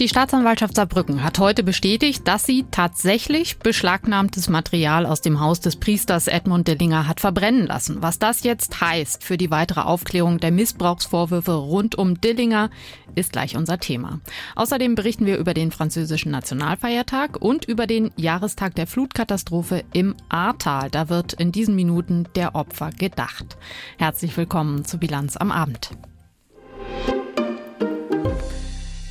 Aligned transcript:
Die 0.00 0.08
Staatsanwaltschaft 0.08 0.74
Saarbrücken 0.74 1.22
hat 1.22 1.38
heute 1.38 1.62
bestätigt, 1.62 2.26
dass 2.26 2.44
sie 2.44 2.64
tatsächlich 2.72 3.60
beschlagnahmtes 3.60 4.48
Material 4.48 5.06
aus 5.06 5.20
dem 5.20 5.38
Haus 5.38 5.60
des 5.60 5.76
Priesters 5.76 6.26
Edmund 6.26 6.66
Dillinger 6.66 7.06
hat 7.06 7.20
verbrennen 7.20 7.68
lassen. 7.68 8.02
Was 8.02 8.18
das 8.18 8.42
jetzt 8.42 8.80
heißt 8.80 9.22
für 9.22 9.36
die 9.36 9.52
weitere 9.52 9.82
Aufklärung 9.82 10.38
der 10.40 10.50
Missbrauchsvorwürfe 10.50 11.52
rund 11.52 11.94
um 11.96 12.20
Dillinger, 12.20 12.70
ist 13.14 13.32
gleich 13.32 13.56
unser 13.56 13.78
Thema. 13.78 14.18
Außerdem 14.56 14.96
berichten 14.96 15.26
wir 15.26 15.38
über 15.38 15.54
den 15.54 15.70
französischen 15.70 16.32
Nationalfeiertag 16.32 17.40
und 17.40 17.64
über 17.64 17.86
den 17.86 18.10
Jahrestag 18.16 18.74
der 18.74 18.88
Flutkatastrophe 18.88 19.84
im 19.92 20.16
Ahrtal. 20.28 20.90
Da 20.90 21.08
wird 21.08 21.34
in 21.34 21.52
diesen 21.52 21.76
Minuten 21.76 22.26
der 22.34 22.56
Opfer 22.56 22.90
gedacht. 22.90 23.56
Herzlich 23.96 24.36
willkommen 24.36 24.84
zu 24.84 24.98
Bilanz 24.98 25.36
am 25.36 25.52
Abend. 25.52 25.90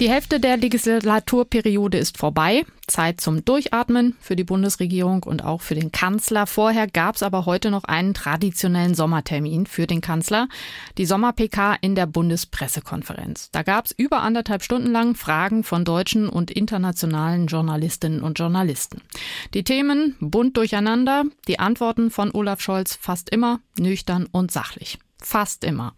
Die 0.03 0.09
Hälfte 0.09 0.41
der 0.41 0.57
Legislaturperiode 0.57 1.97
ist 1.97 2.17
vorbei. 2.17 2.65
Zeit 2.87 3.21
zum 3.21 3.45
Durchatmen 3.45 4.17
für 4.19 4.35
die 4.35 4.43
Bundesregierung 4.43 5.23
und 5.23 5.45
auch 5.45 5.61
für 5.61 5.75
den 5.75 5.93
Kanzler. 5.93 6.45
Vorher 6.45 6.87
gab 6.87 7.15
es 7.15 7.23
aber 7.23 7.45
heute 7.45 7.71
noch 7.71 7.85
einen 7.85 8.13
traditionellen 8.13 8.95
Sommertermin 8.95 9.65
für 9.65 9.87
den 9.87 10.01
Kanzler, 10.01 10.49
die 10.97 11.05
Sommer-PK 11.05 11.77
in 11.79 11.95
der 11.95 12.05
Bundespressekonferenz. 12.05 13.47
Da 13.53 13.63
gab 13.63 13.85
es 13.85 13.93
über 13.93 14.23
anderthalb 14.23 14.61
Stunden 14.61 14.91
lang 14.91 15.15
Fragen 15.15 15.63
von 15.63 15.85
deutschen 15.85 16.27
und 16.27 16.51
internationalen 16.51 17.47
Journalistinnen 17.47 18.23
und 18.23 18.37
Journalisten. 18.37 19.03
Die 19.53 19.63
Themen 19.63 20.17
bunt 20.19 20.57
durcheinander, 20.57 21.23
die 21.47 21.59
Antworten 21.59 22.11
von 22.11 22.29
Olaf 22.33 22.59
Scholz 22.59 22.97
fast 22.99 23.29
immer 23.29 23.61
nüchtern 23.79 24.27
und 24.29 24.51
sachlich. 24.51 24.99
Fast 25.21 25.63
immer. 25.63 25.95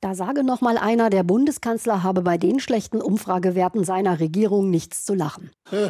Da 0.00 0.14
sage 0.14 0.44
noch 0.44 0.62
mal 0.62 0.78
einer, 0.78 1.10
der 1.10 1.24
Bundeskanzler 1.24 2.02
habe 2.02 2.22
bei 2.22 2.38
den 2.38 2.58
schlechten 2.58 3.02
Umfragewerten 3.02 3.84
seiner 3.84 4.18
Regierung 4.18 4.70
nichts 4.70 5.04
zu 5.04 5.14
lachen. 5.14 5.50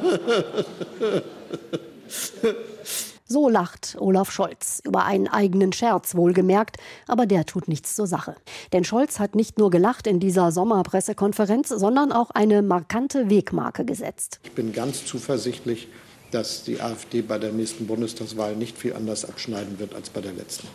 So 3.33 3.48
lacht 3.48 3.97
Olaf 4.00 4.33
Scholz 4.33 4.83
über 4.84 5.05
einen 5.05 5.28
eigenen 5.28 5.72
Scherz, 5.72 6.17
wohlgemerkt, 6.17 6.78
aber 7.06 7.27
der 7.27 7.47
tut 7.47 7.69
nichts 7.69 7.94
zur 7.94 8.08
Sache. 8.08 8.34
Denn 8.72 8.83
Scholz 8.83 9.20
hat 9.20 9.36
nicht 9.36 9.56
nur 9.56 9.70
gelacht 9.70 10.08
in 10.08 10.19
dieser 10.19 10.50
Sommerpressekonferenz, 10.50 11.69
sondern 11.69 12.11
auch 12.11 12.30
eine 12.30 12.61
markante 12.62 13.30
Wegmarke 13.30 13.84
gesetzt. 13.84 14.41
Ich 14.42 14.50
bin 14.50 14.72
ganz 14.72 15.06
zuversichtlich, 15.06 15.86
dass 16.33 16.64
die 16.64 16.80
AfD 16.80 17.22
bei 17.22 17.39
der 17.39 17.52
nächsten 17.52 17.86
Bundestagswahl 17.86 18.56
nicht 18.56 18.77
viel 18.77 18.95
anders 18.95 19.24
abschneiden 19.24 19.78
wird 19.78 19.95
als 19.95 20.11
bei 20.11 20.20
der 20.20 20.33
letzten. 20.33 20.67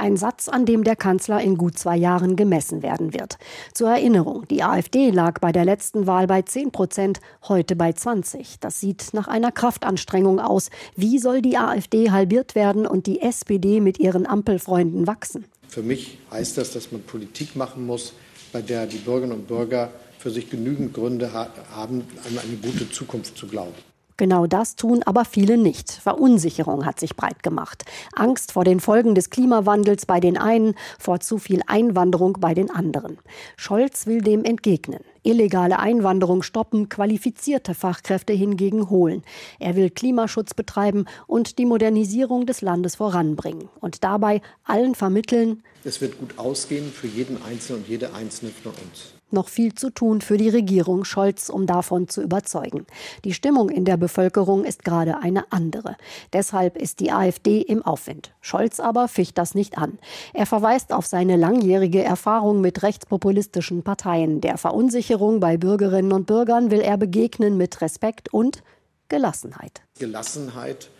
Ein 0.00 0.16
Satz, 0.16 0.48
an 0.48 0.64
dem 0.64 0.84
der 0.84 0.94
Kanzler 0.94 1.40
in 1.40 1.56
gut 1.56 1.76
zwei 1.76 1.96
Jahren 1.96 2.36
gemessen 2.36 2.84
werden 2.84 3.12
wird. 3.14 3.36
Zur 3.74 3.90
Erinnerung, 3.90 4.46
die 4.46 4.62
AfD 4.62 5.10
lag 5.10 5.40
bei 5.40 5.50
der 5.50 5.64
letzten 5.64 6.06
Wahl 6.06 6.28
bei 6.28 6.42
10 6.42 6.70
Prozent, 6.70 7.18
heute 7.48 7.74
bei 7.74 7.92
20. 7.92 8.60
Das 8.60 8.78
sieht 8.78 9.12
nach 9.12 9.26
einer 9.26 9.50
Kraftanstrengung 9.50 10.38
aus. 10.38 10.70
Wie 10.94 11.18
soll 11.18 11.42
die 11.42 11.56
AfD 11.56 12.12
halbiert 12.12 12.54
werden 12.54 12.86
und 12.86 13.08
die 13.08 13.20
SPD 13.20 13.80
mit 13.80 13.98
ihren 13.98 14.24
Ampelfreunden 14.24 15.08
wachsen? 15.08 15.46
Für 15.66 15.82
mich 15.82 16.18
heißt 16.30 16.56
das, 16.58 16.70
dass 16.70 16.92
man 16.92 17.02
Politik 17.02 17.56
machen 17.56 17.84
muss, 17.84 18.12
bei 18.52 18.62
der 18.62 18.86
die 18.86 18.98
Bürgerinnen 18.98 19.32
und 19.32 19.48
Bürger 19.48 19.90
für 20.20 20.30
sich 20.30 20.48
genügend 20.48 20.94
Gründe 20.94 21.32
haben, 21.32 22.04
an 22.24 22.38
eine 22.38 22.56
gute 22.62 22.88
Zukunft 22.88 23.36
zu 23.36 23.48
glauben. 23.48 23.74
Genau 24.18 24.48
das 24.48 24.74
tun 24.74 25.04
aber 25.04 25.24
viele 25.24 25.56
nicht. 25.56 25.92
Verunsicherung 25.92 26.84
hat 26.84 26.98
sich 26.98 27.14
breit 27.14 27.44
gemacht. 27.44 27.84
Angst 28.12 28.50
vor 28.50 28.64
den 28.64 28.80
Folgen 28.80 29.14
des 29.14 29.30
Klimawandels 29.30 30.06
bei 30.06 30.18
den 30.18 30.36
einen, 30.36 30.74
vor 30.98 31.20
zu 31.20 31.38
viel 31.38 31.62
Einwanderung 31.68 32.36
bei 32.40 32.52
den 32.52 32.68
anderen. 32.68 33.18
Scholz 33.56 34.06
will 34.06 34.20
dem 34.20 34.42
entgegnen. 34.42 34.98
Illegale 35.22 35.78
Einwanderung 35.78 36.42
stoppen, 36.42 36.88
qualifizierte 36.88 37.74
Fachkräfte 37.74 38.32
hingegen 38.32 38.90
holen. 38.90 39.22
Er 39.60 39.76
will 39.76 39.88
Klimaschutz 39.88 40.52
betreiben 40.52 41.04
und 41.28 41.58
die 41.58 41.66
Modernisierung 41.66 42.44
des 42.44 42.60
Landes 42.60 42.96
voranbringen. 42.96 43.68
Und 43.80 44.02
dabei 44.02 44.40
allen 44.64 44.96
vermitteln, 44.96 45.62
es 45.84 46.00
wird 46.00 46.18
gut 46.18 46.38
ausgehen 46.38 46.90
für 46.90 47.06
jeden 47.06 47.40
Einzelnen 47.44 47.82
und 47.82 47.88
jede 47.88 48.14
Einzelne 48.14 48.50
von 48.50 48.72
uns 48.72 49.17
noch 49.32 49.48
viel 49.48 49.74
zu 49.74 49.90
tun 49.90 50.20
für 50.20 50.36
die 50.36 50.48
Regierung 50.48 51.04
Scholz, 51.04 51.48
um 51.48 51.66
davon 51.66 52.08
zu 52.08 52.22
überzeugen. 52.22 52.86
Die 53.24 53.34
Stimmung 53.34 53.68
in 53.68 53.84
der 53.84 53.96
Bevölkerung 53.96 54.64
ist 54.64 54.84
gerade 54.84 55.18
eine 55.18 55.50
andere. 55.52 55.96
Deshalb 56.32 56.76
ist 56.76 57.00
die 57.00 57.12
AfD 57.12 57.60
im 57.60 57.82
Aufwind. 57.82 58.32
Scholz 58.40 58.80
aber 58.80 59.08
ficht 59.08 59.38
das 59.38 59.54
nicht 59.54 59.78
an. 59.78 59.98
Er 60.34 60.46
verweist 60.46 60.92
auf 60.92 61.06
seine 61.06 61.36
langjährige 61.36 62.02
Erfahrung 62.02 62.60
mit 62.60 62.82
rechtspopulistischen 62.82 63.82
Parteien. 63.82 64.40
Der 64.40 64.58
Verunsicherung 64.58 65.40
bei 65.40 65.56
Bürgerinnen 65.56 66.12
und 66.12 66.26
Bürgern 66.26 66.70
will 66.70 66.80
er 66.80 66.96
begegnen 66.96 67.56
mit 67.56 67.80
Respekt 67.80 68.32
und 68.32 68.62
Gelassenheit. 69.08 69.82
Gelassenheit 69.98 70.90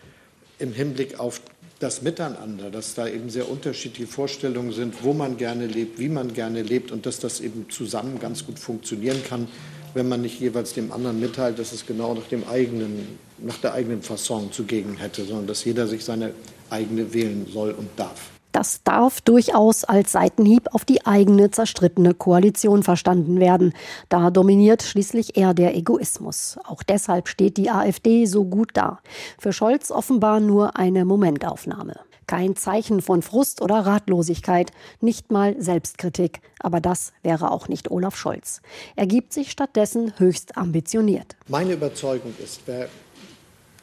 im 0.59 0.73
Hinblick 0.73 1.21
auf 1.21 1.41
das 1.81 2.03
Miteinander, 2.03 2.71
dass 2.71 2.95
da 2.95 3.07
eben 3.07 3.31
sehr 3.31 3.49
unterschiedliche 3.49 4.11
Vorstellungen 4.11 4.73
sind, 4.73 5.05
wo 5.05 5.13
man 5.13 5.37
gerne 5.37 5.67
lebt, 5.67 5.99
wie 5.99 6.09
man 6.09 6.35
gerne 6.35 6.63
lebt 6.63 6.91
und 6.91 7.07
dass 7.07 7.21
das 7.21 7.41
eben 7.41 7.67
zusammen 7.71 8.19
ganz 8.19 8.45
gut 8.45 8.59
funktionieren 8.59 9.23
kann, 9.29 9.47
wenn 9.95 10.09
man 10.09 10.21
nicht 10.21 10.41
jeweils 10.41 10.75
dem 10.75 10.93
anderen 10.93 11.21
mitteilt, 11.21 11.59
dass 11.59 11.73
es 11.73 11.87
genau 11.87 12.15
nach, 12.15 12.27
dem 12.27 12.47
eigenen, 12.49 13.19
nach 13.39 13.59
der 13.59 13.75
eigenen 13.75 14.03
Fasson 14.03 14.51
zugegen 14.53 14.97
hätte, 14.97 15.25
sondern 15.25 15.47
dass 15.47 15.65
jeder 15.65 15.87
sich 15.87 16.05
seine 16.05 16.33
eigene 16.69 17.15
wählen 17.15 17.47
soll 17.53 17.71
und 17.71 17.89
darf. 17.97 18.38
Das 18.59 18.83
darf 18.83 19.21
durchaus 19.21 19.85
als 19.85 20.11
Seitenhieb 20.11 20.75
auf 20.75 20.85
die 20.85 21.07
eigene 21.07 21.53
zerstrittene 21.53 22.13
Koalition 22.13 22.83
verstanden 22.83 23.39
werden. 23.39 23.73
Da 24.09 24.31
dominiert 24.31 24.83
schließlich 24.83 25.37
eher 25.37 25.55
der 25.55 25.77
Egoismus. 25.77 26.59
Auch 26.65 26.83
deshalb 26.83 27.29
steht 27.29 27.57
die 27.57 27.71
AfD 27.71 28.27
so 28.27 28.45
gut 28.45 28.71
da. 28.75 28.99
Für 29.39 29.53
Scholz 29.53 29.93
offenbar 29.93 30.41
nur 30.41 30.77
eine 30.77 31.05
Momentaufnahme. 31.05 32.01
Kein 32.27 32.57
Zeichen 32.57 33.01
von 33.01 33.23
Frust 33.23 33.63
oder 33.63 33.87
Ratlosigkeit, 33.87 34.73
nicht 35.01 35.31
mal 35.31 35.55
Selbstkritik. 35.63 36.41
Aber 36.59 36.81
das 36.81 37.13
wäre 37.23 37.53
auch 37.53 37.69
nicht 37.69 37.93
Olaf 37.93 38.17
Scholz. 38.17 38.61
Er 38.97 39.07
gibt 39.07 39.33
sich 39.33 39.53
stattdessen 39.53 40.15
höchst 40.19 40.57
ambitioniert. 40.57 41.37
Meine 41.47 41.75
Überzeugung 41.75 42.35
ist, 42.43 42.63
wer 42.67 42.89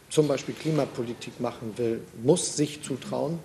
zum 0.09 0.27
Beispiel 0.27 0.53
Klimapolitik 0.53 1.39
machen 1.39 1.71
will, 1.77 2.01
muss 2.23 2.57
sich 2.57 2.83
zutrauen, 2.83 3.39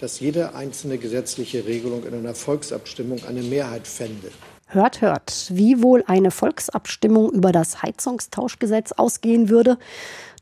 dass 0.00 0.20
jede 0.20 0.54
einzelne 0.54 0.98
gesetzliche 0.98 1.66
Regelung 1.66 2.04
in 2.04 2.14
einer 2.14 2.34
Volksabstimmung 2.34 3.20
eine 3.28 3.42
Mehrheit 3.42 3.86
fände. 3.86 4.30
Hört, 4.68 5.00
hört, 5.00 5.48
wie 5.52 5.80
wohl 5.80 6.02
eine 6.08 6.32
Volksabstimmung 6.32 7.30
über 7.30 7.52
das 7.52 7.82
Heizungstauschgesetz 7.82 8.92
ausgehen 8.92 9.48
würde, 9.48 9.78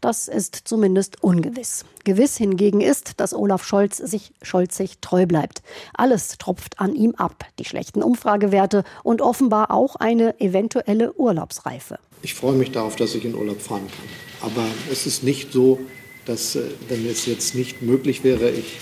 das 0.00 0.28
ist 0.28 0.54
zumindest 0.64 1.22
ungewiss. 1.22 1.86
Gewiss 2.04 2.36
hingegen 2.36 2.82
ist, 2.82 3.20
dass 3.20 3.32
Olaf 3.32 3.64
Scholz 3.64 3.96
sich 3.96 4.32
scholzig 4.42 4.98
treu 5.00 5.24
bleibt. 5.24 5.62
Alles 5.94 6.36
tropft 6.36 6.78
an 6.78 6.94
ihm 6.94 7.14
ab, 7.14 7.46
die 7.58 7.64
schlechten 7.64 8.02
Umfragewerte 8.02 8.84
und 9.02 9.22
offenbar 9.22 9.70
auch 9.70 9.96
eine 9.96 10.38
eventuelle 10.40 11.14
Urlaubsreife. 11.14 11.98
Ich 12.20 12.34
freue 12.34 12.54
mich 12.54 12.70
darauf, 12.70 12.96
dass 12.96 13.14
ich 13.14 13.24
in 13.24 13.34
Urlaub 13.34 13.62
fahren 13.62 13.86
kann. 13.86 14.50
Aber 14.52 14.66
es 14.92 15.06
ist 15.06 15.22
nicht 15.22 15.52
so, 15.52 15.80
dass, 16.26 16.54
äh, 16.54 16.64
wenn 16.88 17.06
es 17.06 17.24
jetzt 17.24 17.54
nicht 17.54 17.82
möglich 17.82 18.24
wäre, 18.24 18.50
ich 18.50 18.78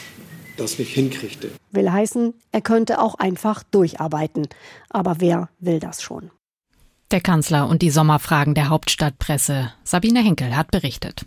das 0.56 0.78
nicht 0.78 0.94
hinkriegte. 0.94 1.50
Will 1.70 1.90
heißen, 1.90 2.34
er 2.52 2.60
könnte 2.60 3.00
auch 3.00 3.14
einfach 3.16 3.62
durcharbeiten. 3.62 4.48
Aber 4.90 5.16
wer 5.18 5.48
will 5.58 5.80
das 5.80 6.02
schon? 6.02 6.30
Der 7.10 7.20
Kanzler 7.20 7.68
und 7.68 7.82
die 7.82 7.90
Sommerfragen 7.90 8.54
der 8.54 8.70
Hauptstadtpresse. 8.70 9.72
Sabine 9.84 10.20
Henkel 10.20 10.56
hat 10.56 10.70
berichtet. 10.70 11.26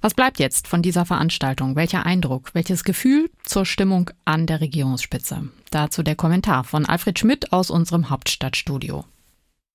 Was 0.00 0.12
bleibt 0.12 0.38
jetzt 0.38 0.68
von 0.68 0.82
dieser 0.82 1.06
Veranstaltung? 1.06 1.76
Welcher 1.76 2.04
Eindruck, 2.04 2.50
welches 2.52 2.84
Gefühl 2.84 3.30
zur 3.44 3.64
Stimmung 3.64 4.10
an 4.24 4.46
der 4.46 4.60
Regierungsspitze? 4.60 5.48
Dazu 5.70 6.02
der 6.02 6.14
Kommentar 6.14 6.64
von 6.64 6.84
Alfred 6.84 7.18
Schmidt 7.18 7.52
aus 7.52 7.70
unserem 7.70 8.10
Hauptstadtstudio. 8.10 9.04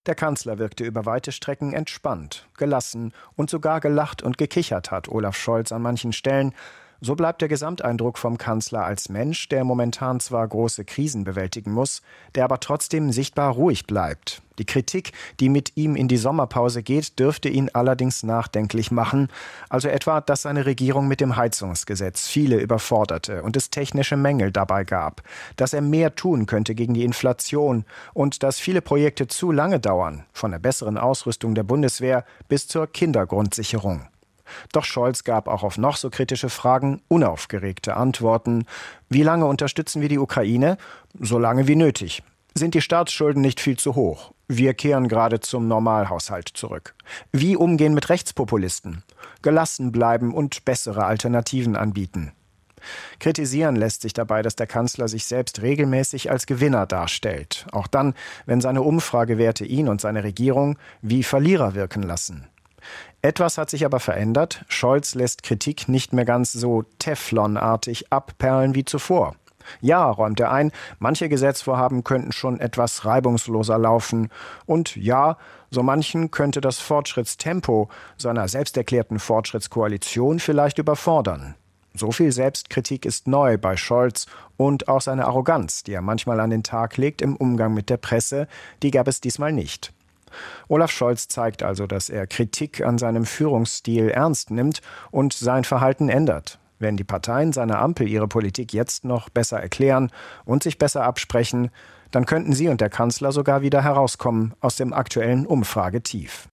Der 0.05 0.15
Kanzler 0.15 0.59
wirkte 0.59 0.83
über 0.83 1.05
weite 1.05 1.31
Strecken 1.31 1.73
entspannt, 1.73 2.47
gelassen 2.57 3.13
und 3.35 3.49
sogar 3.49 3.79
gelacht 3.79 4.21
und 4.21 4.37
gekichert 4.37 4.91
hat 4.91 5.09
Olaf 5.09 5.35
Scholz 5.35 5.71
an 5.71 5.81
manchen 5.81 6.13
Stellen. 6.13 6.53
So 7.01 7.15
bleibt 7.15 7.41
der 7.41 7.47
Gesamteindruck 7.47 8.17
vom 8.17 8.37
Kanzler 8.37 8.83
als 8.83 9.07
Mensch, 9.07 9.47
der 9.47 9.63
momentan 9.63 10.19
zwar 10.19 10.45
große 10.45 10.83
Krisen 10.83 11.23
bewältigen 11.23 11.71
muss, 11.71 12.01
der 12.35 12.43
aber 12.43 12.59
trotzdem 12.59 13.13
sichtbar 13.13 13.53
ruhig 13.53 13.87
bleibt. 13.87 14.41
Die 14.57 14.65
Kritik, 14.65 15.13
die 15.39 15.47
mit 15.47 15.77
ihm 15.77 15.95
in 15.95 16.09
die 16.09 16.17
Sommerpause 16.17 16.83
geht, 16.83 17.17
dürfte 17.17 17.47
ihn 17.47 17.69
allerdings 17.71 18.23
nachdenklich 18.23 18.91
machen, 18.91 19.29
also 19.69 19.87
etwa, 19.87 20.19
dass 20.19 20.41
seine 20.41 20.65
Regierung 20.65 21.07
mit 21.07 21.21
dem 21.21 21.37
Heizungsgesetz 21.37 22.27
viele 22.27 22.57
überforderte 22.59 23.43
und 23.43 23.55
es 23.55 23.69
technische 23.69 24.17
Mängel 24.17 24.51
dabei 24.51 24.83
gab, 24.83 25.23
dass 25.55 25.71
er 25.71 25.81
mehr 25.81 26.15
tun 26.15 26.45
könnte 26.45 26.75
gegen 26.75 26.93
die 26.93 27.05
Inflation 27.05 27.85
und 28.13 28.43
dass 28.43 28.59
viele 28.59 28.81
Projekte 28.81 29.27
zu 29.27 29.53
lange 29.53 29.79
dauern, 29.79 30.25
von 30.33 30.51
der 30.51 30.59
besseren 30.59 30.97
Ausrüstung 30.97 31.55
der 31.55 31.63
Bundeswehr 31.63 32.25
bis 32.49 32.67
zur 32.67 32.87
Kindergrundsicherung. 32.87 34.09
Doch 34.71 34.85
Scholz 34.85 35.23
gab 35.23 35.47
auch 35.47 35.63
auf 35.63 35.77
noch 35.77 35.97
so 35.97 36.09
kritische 36.09 36.49
Fragen 36.49 37.01
unaufgeregte 37.07 37.95
Antworten. 37.95 38.65
Wie 39.09 39.23
lange 39.23 39.45
unterstützen 39.45 40.01
wir 40.01 40.09
die 40.09 40.19
Ukraine? 40.19 40.77
So 41.19 41.39
lange 41.39 41.67
wie 41.67 41.75
nötig. 41.75 42.23
Sind 42.53 42.73
die 42.73 42.81
Staatsschulden 42.81 43.41
nicht 43.41 43.59
viel 43.59 43.77
zu 43.77 43.95
hoch? 43.95 44.33
Wir 44.47 44.73
kehren 44.73 45.07
gerade 45.07 45.39
zum 45.39 45.67
Normalhaushalt 45.67 46.49
zurück. 46.49 46.95
Wie 47.31 47.55
umgehen 47.55 47.93
mit 47.93 48.09
Rechtspopulisten? 48.09 49.03
Gelassen 49.41 49.91
bleiben 49.91 50.33
und 50.33 50.65
bessere 50.65 51.05
Alternativen 51.05 51.75
anbieten. 51.75 52.33
Kritisieren 53.19 53.75
lässt 53.75 54.01
sich 54.01 54.13
dabei, 54.13 54.41
dass 54.41 54.55
der 54.55 54.67
Kanzler 54.67 55.07
sich 55.07 55.25
selbst 55.25 55.61
regelmäßig 55.61 56.31
als 56.31 56.45
Gewinner 56.45 56.85
darstellt, 56.85 57.65
auch 57.71 57.87
dann, 57.87 58.13
wenn 58.45 58.61
seine 58.61 58.81
Umfragewerte 58.81 59.65
ihn 59.65 59.87
und 59.87 60.01
seine 60.01 60.23
Regierung 60.23 60.77
wie 61.01 61.23
Verlierer 61.23 61.75
wirken 61.75 62.03
lassen. 62.03 62.48
Etwas 63.21 63.57
hat 63.57 63.69
sich 63.69 63.85
aber 63.85 63.99
verändert. 63.99 64.63
Scholz 64.69 65.13
lässt 65.13 65.43
Kritik 65.43 65.89
nicht 65.89 66.13
mehr 66.13 66.25
ganz 66.25 66.53
so 66.53 66.83
Teflonartig 66.99 68.11
abperlen 68.11 68.75
wie 68.75 68.85
zuvor. 68.85 69.35
Ja, 69.81 70.09
räumt 70.09 70.39
er 70.39 70.51
ein, 70.51 70.71
manche 70.99 71.29
Gesetzvorhaben 71.29 72.03
könnten 72.03 72.31
schon 72.31 72.59
etwas 72.59 73.05
reibungsloser 73.05 73.77
laufen. 73.77 74.29
Und 74.65 74.95
ja, 74.95 75.37
so 75.69 75.83
manchen 75.83 76.31
könnte 76.31 76.61
das 76.61 76.79
Fortschrittstempo 76.79 77.89
seiner 78.17 78.47
selbsterklärten 78.47 79.19
Fortschrittskoalition 79.19 80.39
vielleicht 80.39 80.79
überfordern. 80.79 81.55
So 81.93 82.11
viel 82.11 82.31
Selbstkritik 82.31 83.05
ist 83.05 83.27
neu 83.27 83.57
bei 83.57 83.75
Scholz 83.75 84.27
und 84.57 84.87
auch 84.87 85.01
seine 85.01 85.25
Arroganz, 85.25 85.83
die 85.83 85.93
er 85.93 86.01
manchmal 86.01 86.39
an 86.39 86.51
den 86.51 86.63
Tag 86.63 86.97
legt 86.97 87.21
im 87.21 87.35
Umgang 87.35 87.73
mit 87.73 87.89
der 87.89 87.97
Presse, 87.97 88.47
die 88.81 88.91
gab 88.91 89.07
es 89.07 89.21
diesmal 89.21 89.51
nicht. 89.51 89.91
Olaf 90.67 90.91
Scholz 90.91 91.27
zeigt 91.27 91.63
also, 91.63 91.87
dass 91.87 92.09
er 92.09 92.27
Kritik 92.27 92.85
an 92.85 92.97
seinem 92.97 93.25
Führungsstil 93.25 94.09
ernst 94.09 94.51
nimmt 94.51 94.81
und 95.11 95.33
sein 95.33 95.63
Verhalten 95.63 96.09
ändert. 96.09 96.59
Wenn 96.79 96.95
die 96.95 97.03
Parteien 97.03 97.51
seiner 97.51 97.79
Ampel 97.79 98.07
ihre 98.07 98.27
Politik 98.27 98.73
jetzt 98.73 99.03
noch 99.03 99.29
besser 99.29 99.59
erklären 99.59 100.11
und 100.45 100.63
sich 100.63 100.77
besser 100.77 101.03
absprechen, 101.03 101.71
dann 102.11 102.25
könnten 102.25 102.53
sie 102.53 102.69
und 102.69 102.81
der 102.81 102.89
Kanzler 102.89 103.31
sogar 103.31 103.61
wieder 103.61 103.83
herauskommen 103.83 104.53
aus 104.61 104.77
dem 104.77 104.93
aktuellen 104.93 105.45
Umfragetief. 105.45 106.47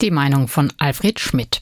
Die 0.00 0.10
Meinung 0.10 0.48
von 0.48 0.72
Alfred 0.78 1.18
Schmidt. 1.18 1.60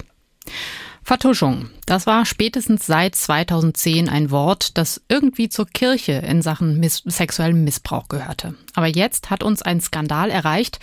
Vertuschung. 1.05 1.71
Das 1.85 2.07
war 2.07 2.25
spätestens 2.25 2.87
seit 2.87 3.17
2010 3.17 4.09
ein 4.09 4.31
Wort, 4.31 4.79
das 4.79 5.03
irgendwie 5.09 5.49
zur 5.49 5.67
Kirche 5.67 6.13
in 6.13 6.43
Sachen 6.43 6.79
miss 6.79 7.03
sexuellem 7.05 7.65
Missbrauch 7.65 8.09
gehörte. 8.09 8.55
Aber 8.75 8.87
jetzt 8.87 9.31
hat 9.31 9.43
uns 9.43 9.63
ein 9.63 9.81
Skandal 9.81 10.31
erreicht, 10.31 10.79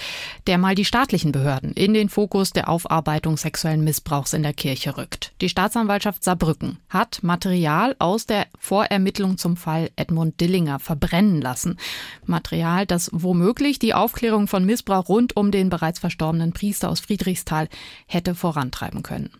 der 0.47 0.57
mal 0.57 0.75
die 0.75 0.85
staatlichen 0.85 1.31
Behörden 1.31 1.73
in 1.73 1.93
den 1.93 2.09
Fokus 2.09 2.51
der 2.51 2.69
Aufarbeitung 2.69 3.37
sexuellen 3.37 3.83
Missbrauchs 3.83 4.33
in 4.33 4.43
der 4.43 4.53
Kirche 4.53 4.97
rückt. 4.97 5.31
Die 5.41 5.49
Staatsanwaltschaft 5.49 6.23
Saarbrücken 6.23 6.77
hat 6.89 7.23
Material 7.23 7.95
aus 7.99 8.25
der 8.25 8.47
Vorermittlung 8.59 9.37
zum 9.37 9.57
Fall 9.57 9.89
Edmund 9.95 10.39
Dillinger 10.39 10.79
verbrennen 10.79 11.41
lassen. 11.41 11.77
Material, 12.25 12.85
das 12.85 13.09
womöglich 13.11 13.79
die 13.79 13.93
Aufklärung 13.93 14.47
von 14.47 14.65
Missbrauch 14.65 15.09
rund 15.09 15.35
um 15.35 15.51
den 15.51 15.69
bereits 15.69 15.99
verstorbenen 15.99 16.53
Priester 16.53 16.89
aus 16.89 16.99
Friedrichsthal 16.99 17.69
hätte 18.05 18.35
vorantreiben 18.35 19.03
können. 19.03 19.31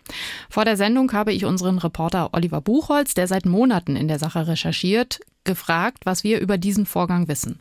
Vor 0.49 0.65
der 0.65 0.77
Sendung 0.77 1.11
habe 1.13 1.33
ich 1.33 1.45
unseren 1.45 1.77
Reporter 1.77 2.29
Oliver 2.33 2.61
Buchholz, 2.61 3.13
der 3.13 3.27
seit 3.27 3.45
Monaten 3.45 3.95
in 3.95 4.07
der 4.07 4.19
Sache 4.19 4.47
recherchiert, 4.47 5.19
gefragt, 5.43 6.05
was 6.05 6.23
wir 6.23 6.39
über 6.39 6.57
diesen 6.57 6.85
Vorgang 6.85 7.27
wissen. 7.27 7.59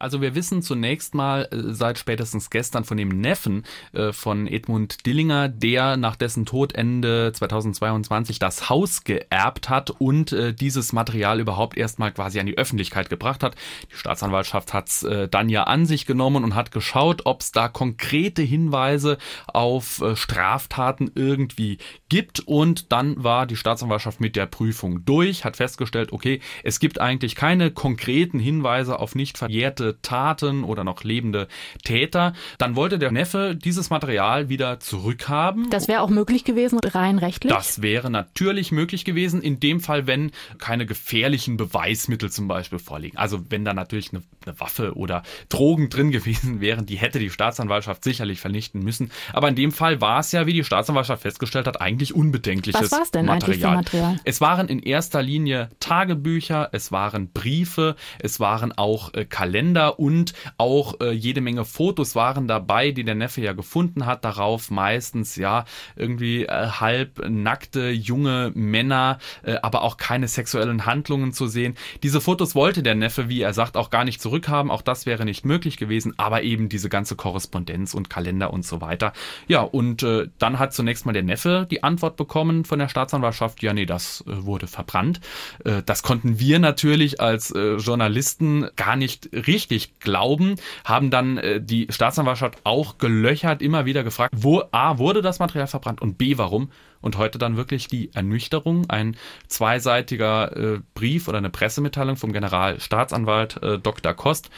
Also 0.00 0.20
wir 0.20 0.34
wissen 0.36 0.62
zunächst 0.62 1.14
mal 1.14 1.48
äh, 1.50 1.56
seit 1.74 1.98
spätestens 1.98 2.50
gestern 2.50 2.84
von 2.84 2.96
dem 2.96 3.08
Neffen 3.08 3.64
äh, 3.92 4.12
von 4.12 4.46
Edmund 4.46 5.04
Dillinger, 5.06 5.48
der 5.48 5.96
nach 5.96 6.14
dessen 6.14 6.46
Tod 6.46 6.72
Ende 6.74 7.32
2022 7.32 8.38
das 8.38 8.70
Haus 8.70 9.02
geerbt 9.02 9.68
hat 9.68 9.90
und 9.90 10.32
äh, 10.32 10.54
dieses 10.54 10.92
Material 10.92 11.40
überhaupt 11.40 11.76
erstmal 11.76 12.12
quasi 12.12 12.38
an 12.38 12.46
die 12.46 12.56
Öffentlichkeit 12.56 13.10
gebracht 13.10 13.42
hat. 13.42 13.56
Die 13.90 13.96
Staatsanwaltschaft 13.96 14.72
hat 14.72 14.88
es 14.88 15.06
dann 15.30 15.48
ja 15.48 15.64
an 15.64 15.86
sich 15.86 16.06
genommen 16.06 16.44
und 16.44 16.54
hat 16.54 16.70
geschaut, 16.70 17.22
ob 17.24 17.40
es 17.40 17.52
da 17.52 17.68
konkrete 17.68 18.42
Hinweise 18.42 19.18
auf 19.46 20.02
Straftaten 20.14 21.10
irgendwie 21.14 21.78
gibt 22.08 22.40
und 22.40 22.92
dann 22.92 23.22
war 23.22 23.46
die 23.46 23.56
Staatsanwaltschaft 23.56 24.20
mit 24.20 24.36
der 24.36 24.46
Prüfung 24.46 25.04
durch, 25.04 25.44
hat 25.44 25.56
festgestellt, 25.56 26.12
okay, 26.12 26.40
es 26.62 26.80
gibt 26.80 27.00
eigentlich 27.00 27.34
keine 27.34 27.70
konkreten 27.70 28.38
Hinweise 28.38 28.98
auf 28.98 29.14
nicht 29.14 29.38
verjährte 29.38 29.87
Taten 29.96 30.64
oder 30.64 30.84
noch 30.84 31.04
lebende 31.04 31.48
Täter. 31.84 32.32
Dann 32.58 32.76
wollte 32.76 32.98
der 32.98 33.10
Neffe 33.10 33.56
dieses 33.56 33.90
Material 33.90 34.48
wieder 34.48 34.80
zurückhaben. 34.80 35.70
Das 35.70 35.88
wäre 35.88 36.02
auch 36.02 36.10
möglich 36.10 36.44
gewesen, 36.44 36.78
rein 36.84 37.18
rechtlich? 37.18 37.52
Das 37.52 37.82
wäre 37.82 38.10
natürlich 38.10 38.72
möglich 38.72 39.04
gewesen, 39.04 39.42
in 39.42 39.60
dem 39.60 39.80
Fall, 39.80 40.06
wenn 40.06 40.32
keine 40.58 40.86
gefährlichen 40.86 41.56
Beweismittel 41.56 42.30
zum 42.30 42.48
Beispiel 42.48 42.78
vorliegen. 42.78 43.16
Also 43.18 43.40
wenn 43.50 43.64
da 43.64 43.74
natürlich 43.74 44.12
eine, 44.12 44.22
eine 44.44 44.58
Waffe 44.60 44.96
oder 44.96 45.22
Drogen 45.48 45.90
drin 45.90 46.10
gewesen 46.10 46.60
wären, 46.60 46.86
die 46.86 46.96
hätte 46.96 47.18
die 47.18 47.30
Staatsanwaltschaft 47.30 48.04
sicherlich 48.04 48.40
vernichten 48.40 48.82
müssen. 48.82 49.10
Aber 49.32 49.48
in 49.48 49.54
dem 49.54 49.72
Fall 49.72 50.00
war 50.00 50.20
es 50.20 50.32
ja, 50.32 50.46
wie 50.46 50.52
die 50.52 50.64
Staatsanwaltschaft 50.64 51.22
festgestellt 51.22 51.66
hat, 51.66 51.80
eigentlich 51.80 52.14
unbedenkliches 52.14 52.92
Was 52.92 53.10
denn 53.10 53.26
Material. 53.26 53.76
Eigentlich 53.76 53.90
für 53.90 53.98
Material. 53.98 54.20
Es 54.24 54.40
waren 54.40 54.68
in 54.68 54.80
erster 54.80 55.22
Linie 55.22 55.70
Tagebücher, 55.80 56.68
es 56.72 56.92
waren 56.92 57.32
Briefe, 57.32 57.96
es 58.18 58.40
waren 58.40 58.72
auch 58.72 59.14
äh, 59.14 59.24
Kalender 59.24 59.77
Kalender 59.78 59.98
und 59.98 60.32
auch 60.56 61.00
äh, 61.00 61.12
jede 61.12 61.40
Menge 61.40 61.64
Fotos 61.64 62.14
waren 62.14 62.48
dabei, 62.48 62.90
die 62.90 63.04
der 63.04 63.14
Neffe 63.14 63.40
ja 63.40 63.52
gefunden 63.52 64.06
hat. 64.06 64.24
Darauf 64.24 64.70
meistens 64.70 65.36
ja 65.36 65.64
irgendwie 65.96 66.46
äh, 66.46 66.68
halb 66.68 67.28
nackte 67.28 67.90
junge 67.90 68.50
Männer, 68.54 69.18
äh, 69.42 69.56
aber 69.62 69.82
auch 69.82 69.96
keine 69.96 70.28
sexuellen 70.28 70.86
Handlungen 70.86 71.32
zu 71.32 71.46
sehen. 71.46 71.76
Diese 72.02 72.20
Fotos 72.20 72.54
wollte 72.54 72.82
der 72.82 72.94
Neffe, 72.94 73.28
wie 73.28 73.40
er 73.40 73.54
sagt, 73.54 73.76
auch 73.76 73.90
gar 73.90 74.04
nicht 74.04 74.20
zurückhaben. 74.20 74.70
Auch 74.70 74.82
das 74.82 75.06
wäre 75.06 75.24
nicht 75.24 75.44
möglich 75.44 75.76
gewesen, 75.76 76.14
aber 76.16 76.42
eben 76.42 76.68
diese 76.68 76.88
ganze 76.88 77.14
Korrespondenz 77.16 77.94
und 77.94 78.10
Kalender 78.10 78.52
und 78.52 78.64
so 78.64 78.80
weiter. 78.80 79.12
Ja, 79.46 79.60
und 79.60 80.02
äh, 80.02 80.28
dann 80.38 80.58
hat 80.58 80.74
zunächst 80.74 81.06
mal 81.06 81.12
der 81.12 81.22
Neffe 81.22 81.66
die 81.70 81.82
Antwort 81.82 82.16
bekommen 82.16 82.64
von 82.64 82.78
der 82.78 82.88
Staatsanwaltschaft, 82.88 83.62
ja, 83.62 83.72
nee, 83.72 83.86
das 83.86 84.24
äh, 84.26 84.44
wurde 84.44 84.66
verbrannt. 84.66 85.20
Äh, 85.64 85.82
das 85.84 86.02
konnten 86.02 86.40
wir 86.40 86.58
natürlich 86.58 87.20
als 87.20 87.50
äh, 87.50 87.76
Journalisten 87.76 88.68
gar 88.76 88.96
nicht 88.96 89.28
richtig 89.32 89.67
richtig 89.70 90.00
glauben, 90.00 90.56
haben 90.84 91.10
dann 91.10 91.38
äh, 91.38 91.60
die 91.60 91.86
Staatsanwaltschaft 91.90 92.60
auch 92.64 92.98
gelöchert, 92.98 93.62
immer 93.62 93.84
wieder 93.84 94.02
gefragt, 94.02 94.34
wo 94.36 94.62
A, 94.72 94.98
wurde 94.98 95.22
das 95.22 95.38
Material 95.38 95.66
verbrannt 95.66 96.00
und 96.00 96.18
B, 96.18 96.38
warum? 96.38 96.70
Und 97.00 97.16
heute 97.16 97.38
dann 97.38 97.56
wirklich 97.56 97.86
die 97.86 98.12
Ernüchterung, 98.14 98.88
ein 98.90 99.16
zweiseitiger 99.46 100.56
äh, 100.56 100.80
Brief 100.94 101.28
oder 101.28 101.38
eine 101.38 101.50
Pressemitteilung 101.50 102.16
vom 102.16 102.32
Generalstaatsanwalt 102.32 103.62
äh, 103.62 103.78
Dr. 103.78 104.14
Kost, 104.14 104.50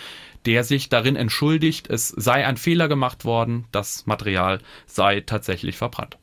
der 0.47 0.65
sich 0.65 0.89
darin 0.89 1.17
entschuldigt, 1.17 1.91
es 1.91 2.09
sei 2.09 2.47
ein 2.47 2.57
Fehler 2.57 2.89
gemacht 2.89 3.25
worden, 3.25 3.67
das 3.73 4.07
Material 4.07 4.61
sei 4.87 5.21
tatsächlich 5.21 5.77
verbrannt. 5.77 6.17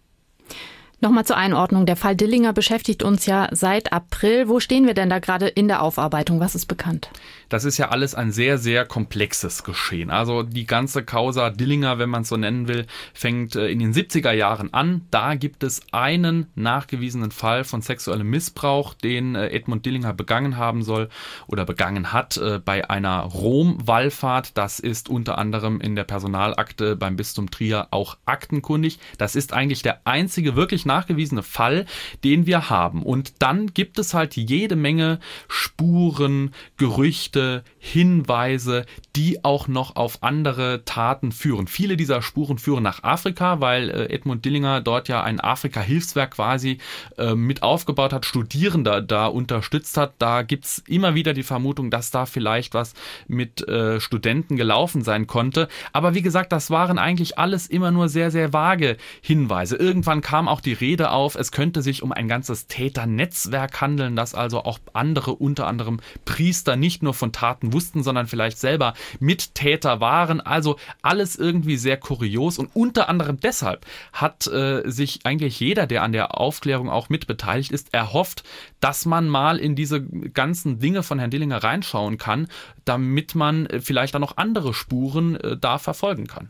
Nochmal 0.99 1.25
zur 1.25 1.37
Einordnung. 1.37 1.85
Der 1.85 1.95
Fall 1.95 2.15
Dillinger 2.15 2.53
beschäftigt 2.53 3.03
uns 3.03 3.27
ja 3.27 3.49
seit 3.51 3.93
April. 3.93 4.47
Wo 4.47 4.59
stehen 4.59 4.87
wir 4.87 4.95
denn 4.95 5.11
da 5.11 5.19
gerade 5.19 5.47
in 5.47 5.67
der 5.67 5.83
Aufarbeitung? 5.83 6.39
Was 6.39 6.55
ist 6.55 6.65
bekannt? 6.65 7.09
Das 7.49 7.63
ist 7.63 7.77
ja 7.77 7.89
alles 7.89 8.15
ein 8.15 8.31
sehr, 8.31 8.57
sehr 8.57 8.85
komplexes 8.85 9.63
Geschehen. 9.63 10.09
Also 10.09 10.43
die 10.43 10.65
ganze 10.65 11.03
Causa 11.03 11.49
Dillinger, 11.49 11.99
wenn 11.99 12.09
man 12.09 12.23
es 12.23 12.29
so 12.29 12.37
nennen 12.37 12.67
will, 12.67 12.85
fängt 13.13 13.55
äh, 13.55 13.67
in 13.67 13.79
den 13.79 13.93
70er 13.93 14.31
Jahren 14.31 14.73
an. 14.73 15.01
Da 15.11 15.35
gibt 15.35 15.63
es 15.63 15.81
einen 15.91 16.47
nachgewiesenen 16.55 17.31
Fall 17.31 17.63
von 17.63 17.81
sexuellem 17.81 18.29
Missbrauch, 18.29 18.93
den 18.93 19.35
äh, 19.35 19.49
Edmund 19.49 19.85
Dillinger 19.85 20.13
begangen 20.13 20.57
haben 20.57 20.83
soll 20.83 21.09
oder 21.47 21.65
begangen 21.65 22.11
hat 22.11 22.37
äh, 22.37 22.59
bei 22.63 22.89
einer 22.89 23.21
Rom-Wallfahrt. 23.21 24.57
Das 24.57 24.79
ist 24.79 25.09
unter 25.09 25.37
anderem 25.37 25.79
in 25.79 25.95
der 25.95 26.03
Personalakte 26.03 26.95
beim 26.95 27.15
Bistum 27.15 27.49
Trier 27.49 27.87
auch 27.91 28.17
aktenkundig. 28.25 28.99
Das 29.17 29.35
ist 29.35 29.53
eigentlich 29.53 29.81
der 29.83 30.01
einzige 30.05 30.55
wirklich 30.55 30.85
nachgewiesene 30.85 31.43
Fall, 31.43 31.85
den 32.23 32.45
wir 32.45 32.69
haben. 32.69 33.03
Und 33.03 33.41
dann 33.41 33.73
gibt 33.73 33.99
es 33.99 34.13
halt 34.13 34.35
jede 34.35 34.75
Menge 34.75 35.19
Spuren, 35.47 36.53
Gerüchte, 36.77 37.36
the 37.37 37.63
Hinweise, 37.87 38.85
die 39.15 39.45
auch 39.45 39.67
noch 39.69 39.95
auf 39.95 40.21
andere 40.21 40.83
Taten 40.83 41.31
führen. 41.31 41.67
Viele 41.67 41.95
dieser 41.95 42.21
Spuren 42.21 42.57
führen 42.57 42.83
nach 42.83 43.03
Afrika, 43.03 43.61
weil 43.61 43.89
äh, 43.89 44.13
Edmund 44.13 44.43
Dillinger 44.43 44.81
dort 44.81 45.07
ja 45.07 45.23
ein 45.23 45.39
Afrika-Hilfswerk 45.39 46.31
quasi 46.31 46.79
äh, 47.17 47.33
mit 47.33 47.63
aufgebaut 47.63 48.11
hat, 48.11 48.25
Studierende 48.25 49.01
da 49.01 49.27
unterstützt 49.27 49.95
hat. 49.95 50.15
Da 50.19 50.41
gibt's 50.41 50.83
immer 50.85 51.15
wieder 51.15 51.33
die 51.33 51.43
Vermutung, 51.43 51.89
dass 51.89 52.11
da 52.11 52.25
vielleicht 52.25 52.73
was 52.73 52.93
mit 53.27 53.65
äh, 53.67 54.01
Studenten 54.01 54.57
gelaufen 54.57 55.01
sein 55.01 55.25
konnte. 55.25 55.69
Aber 55.93 56.13
wie 56.13 56.21
gesagt, 56.21 56.51
das 56.51 56.69
waren 56.69 56.97
eigentlich 56.97 57.39
alles 57.39 57.67
immer 57.67 57.91
nur 57.91 58.09
sehr, 58.09 58.31
sehr 58.31 58.51
vage 58.51 58.97
Hinweise. 59.21 59.77
Irgendwann 59.77 60.19
kam 60.21 60.49
auch 60.49 60.59
die 60.59 60.73
Rede 60.73 61.11
auf, 61.11 61.35
es 61.35 61.53
könnte 61.53 61.81
sich 61.81 62.03
um 62.03 62.11
ein 62.11 62.27
ganzes 62.27 62.67
Täternetzwerk 62.67 63.79
handeln, 63.79 64.17
das 64.17 64.35
also 64.35 64.63
auch 64.65 64.79
andere, 64.91 65.33
unter 65.33 65.67
anderem 65.67 66.01
Priester, 66.25 66.75
nicht 66.75 67.01
nur 67.01 67.13
von 67.13 67.31
Taten 67.31 67.73
wussten, 67.77 68.01
sondern 68.01 68.25
vielleicht 68.25 68.57
selber 68.57 68.95
Mittäter 69.19 69.99
waren. 69.99 70.41
Also 70.41 70.77
alles 71.03 71.35
irgendwie 71.35 71.77
sehr 71.77 71.97
kurios 71.97 72.57
und 72.57 72.71
unter 72.73 73.07
anderem 73.07 73.39
deshalb 73.39 73.85
hat 74.13 74.47
äh, 74.47 74.81
sich 74.89 75.19
eigentlich 75.25 75.59
jeder, 75.59 75.85
der 75.85 76.01
an 76.01 76.11
der 76.11 76.39
Aufklärung 76.39 76.89
auch 76.89 77.09
mitbeteiligt 77.09 77.71
ist, 77.71 77.93
erhofft, 77.93 78.43
dass 78.79 79.05
man 79.05 79.29
mal 79.29 79.59
in 79.59 79.75
diese 79.75 80.01
ganzen 80.01 80.79
Dinge 80.79 81.03
von 81.03 81.19
Herrn 81.19 81.29
Dillinger 81.29 81.63
reinschauen 81.63 82.17
kann, 82.17 82.47
damit 82.83 83.35
man 83.35 83.67
äh, 83.67 83.79
vielleicht 83.79 84.15
dann 84.15 84.21
noch 84.21 84.37
andere 84.37 84.73
Spuren 84.73 85.35
äh, 85.35 85.55
da 85.55 85.77
verfolgen 85.77 86.25
kann. 86.25 86.49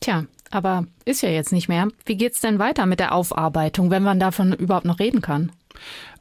Tja, 0.00 0.24
aber 0.50 0.86
ist 1.04 1.22
ja 1.22 1.28
jetzt 1.28 1.52
nicht 1.52 1.68
mehr. 1.68 1.88
Wie 2.06 2.16
geht's 2.16 2.40
denn 2.40 2.58
weiter 2.58 2.86
mit 2.86 3.00
der 3.00 3.12
Aufarbeitung, 3.12 3.90
wenn 3.90 4.02
man 4.02 4.18
davon 4.18 4.52
überhaupt 4.54 4.86
noch 4.86 5.00
reden 5.00 5.20
kann? 5.20 5.52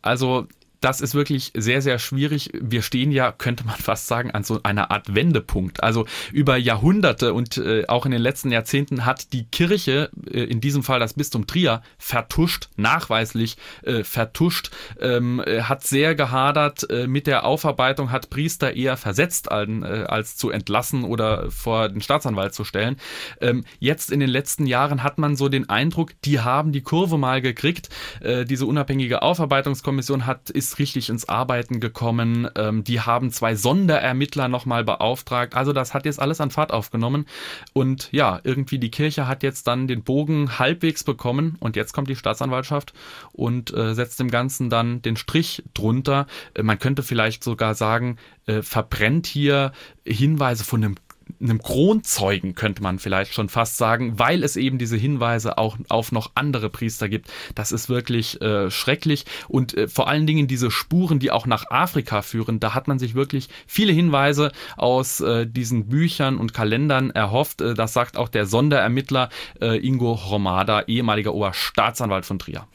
Also 0.01 0.47
das 0.81 1.01
ist 1.01 1.15
wirklich 1.15 1.51
sehr, 1.55 1.81
sehr 1.81 1.99
schwierig. 1.99 2.51
Wir 2.53 2.81
stehen 2.81 3.11
ja, 3.11 3.31
könnte 3.31 3.65
man 3.65 3.75
fast 3.79 4.07
sagen, 4.07 4.31
an 4.31 4.43
so 4.43 4.59
einer 4.63 4.91
Art 4.91 5.13
Wendepunkt. 5.13 5.83
Also 5.83 6.05
über 6.31 6.57
Jahrhunderte 6.57 7.33
und 7.33 7.57
äh, 7.57 7.85
auch 7.87 8.05
in 8.05 8.11
den 8.11 8.21
letzten 8.21 8.51
Jahrzehnten 8.51 9.05
hat 9.05 9.33
die 9.33 9.45
Kirche, 9.45 10.09
äh, 10.31 10.43
in 10.43 10.61
diesem 10.61 10.83
Fall 10.83 10.99
das 10.99 11.13
Bistum 11.13 11.47
Trier, 11.47 11.81
vertuscht, 11.97 12.69
nachweislich 12.75 13.57
äh, 13.83 14.03
vertuscht, 14.03 14.71
ähm, 14.99 15.41
äh, 15.45 15.63
hat 15.63 15.83
sehr 15.83 16.15
gehadert 16.15 16.89
äh, 16.89 17.07
mit 17.07 17.27
der 17.27 17.45
Aufarbeitung, 17.45 18.11
hat 18.11 18.29
Priester 18.29 18.75
eher 18.75 18.97
versetzt, 18.97 19.51
als, 19.51 19.69
äh, 19.69 20.05
als 20.07 20.37
zu 20.37 20.49
entlassen 20.49 21.03
oder 21.03 21.49
vor 21.51 21.89
den 21.89 22.01
Staatsanwalt 22.01 22.53
zu 22.53 22.63
stellen. 22.63 22.97
Ähm, 23.41 23.65
jetzt 23.79 24.11
in 24.11 24.19
den 24.19 24.29
letzten 24.29 24.65
Jahren 24.65 25.03
hat 25.03 25.17
man 25.17 25.35
so 25.35 25.49
den 25.49 25.69
Eindruck, 25.69 26.11
die 26.23 26.39
haben 26.39 26.71
die 26.71 26.81
Kurve 26.81 27.17
mal 27.17 27.41
gekriegt. 27.41 27.89
Diese 28.21 28.65
unabhängige 28.65 29.21
Aufarbeitungskommission 29.21 30.25
hat 30.25 30.49
ist 30.49 30.66
ist 30.67 30.79
richtig 30.79 31.09
ins 31.09 31.29
Arbeiten 31.29 31.79
gekommen. 31.79 32.47
Ähm, 32.55 32.83
die 32.83 33.01
haben 33.01 33.31
zwei 33.31 33.55
Sonderermittler 33.55 34.47
nochmal 34.47 34.83
beauftragt. 34.83 35.55
Also 35.55 35.73
das 35.73 35.93
hat 35.93 36.05
jetzt 36.05 36.19
alles 36.19 36.41
an 36.41 36.51
Fahrt 36.51 36.71
aufgenommen. 36.71 37.25
Und 37.73 38.09
ja, 38.11 38.39
irgendwie 38.43 38.79
die 38.79 38.91
Kirche 38.91 39.27
hat 39.27 39.43
jetzt 39.43 39.67
dann 39.67 39.87
den 39.87 40.03
Bogen 40.03 40.59
halbwegs 40.59 41.03
bekommen 41.03 41.55
und 41.59 41.75
jetzt 41.75 41.93
kommt 41.93 42.09
die 42.09 42.15
Staatsanwaltschaft 42.15 42.93
und 43.31 43.73
äh, 43.73 43.93
setzt 43.93 44.19
dem 44.19 44.29
Ganzen 44.29 44.69
dann 44.69 45.01
den 45.01 45.15
Strich 45.15 45.63
drunter. 45.73 46.27
Äh, 46.53 46.63
man 46.63 46.79
könnte 46.79 47.03
vielleicht 47.03 47.43
sogar 47.43 47.75
sagen, 47.75 48.17
äh, 48.45 48.61
verbrennt 48.61 49.27
hier 49.27 49.71
Hinweise 50.05 50.63
von 50.63 50.83
einem 50.83 50.95
einem 51.41 51.61
Kronzeugen, 51.61 52.55
könnte 52.55 52.81
man 52.81 52.99
vielleicht 52.99 53.33
schon 53.33 53.49
fast 53.49 53.77
sagen, 53.77 54.19
weil 54.19 54.43
es 54.43 54.55
eben 54.55 54.77
diese 54.77 54.97
Hinweise 54.97 55.57
auch 55.57 55.77
auf 55.89 56.11
noch 56.11 56.31
andere 56.35 56.69
Priester 56.69 57.09
gibt. 57.09 57.31
Das 57.55 57.71
ist 57.71 57.89
wirklich 57.89 58.41
äh, 58.41 58.69
schrecklich 58.69 59.25
und 59.47 59.75
äh, 59.77 59.87
vor 59.87 60.07
allen 60.07 60.27
Dingen 60.27 60.47
diese 60.47 60.71
Spuren, 60.71 61.19
die 61.19 61.31
auch 61.31 61.45
nach 61.45 61.69
Afrika 61.69 62.21
führen, 62.21 62.59
da 62.59 62.73
hat 62.73 62.87
man 62.87 62.99
sich 62.99 63.15
wirklich 63.15 63.49
viele 63.67 63.91
Hinweise 63.91 64.51
aus 64.77 65.21
äh, 65.21 65.45
diesen 65.45 65.89
Büchern 65.89 66.37
und 66.37 66.53
Kalendern 66.53 67.11
erhofft. 67.11 67.61
Äh, 67.61 67.73
das 67.73 67.93
sagt 67.93 68.17
auch 68.17 68.29
der 68.29 68.45
Sonderermittler 68.45 69.29
äh, 69.61 69.77
Ingo 69.77 70.13
Romada, 70.13 70.83
ehemaliger 70.87 71.33
Oberstaatsanwalt 71.33 72.25
von 72.25 72.39
Trier. 72.39 72.67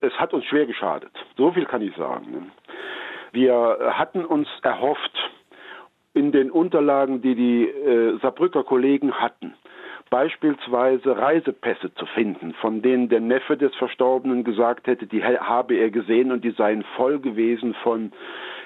Es 0.00 0.12
hat 0.14 0.32
uns 0.32 0.44
schwer 0.46 0.66
geschadet. 0.66 1.12
So 1.36 1.52
viel 1.52 1.64
kann 1.64 1.82
ich 1.82 1.94
sagen. 1.96 2.52
Wir 3.32 3.92
hatten 3.92 4.24
uns 4.24 4.48
erhofft, 4.62 5.12
in 6.16 6.32
den 6.32 6.50
Unterlagen, 6.50 7.20
die 7.20 7.34
die 7.34 7.64
äh, 7.66 8.18
Saarbrücker 8.20 8.64
Kollegen 8.64 9.12
hatten, 9.14 9.54
beispielsweise 10.10 11.16
Reisepässe 11.16 11.92
zu 11.94 12.06
finden, 12.06 12.54
von 12.54 12.82
denen 12.82 13.08
der 13.08 13.20
Neffe 13.20 13.56
des 13.56 13.74
Verstorbenen 13.76 14.42
gesagt 14.42 14.86
hätte, 14.86 15.06
die 15.06 15.22
habe 15.22 15.74
er 15.74 15.90
gesehen 15.90 16.32
und 16.32 16.42
die 16.44 16.52
seien 16.52 16.84
voll 16.96 17.18
gewesen 17.20 17.74
von 17.82 18.12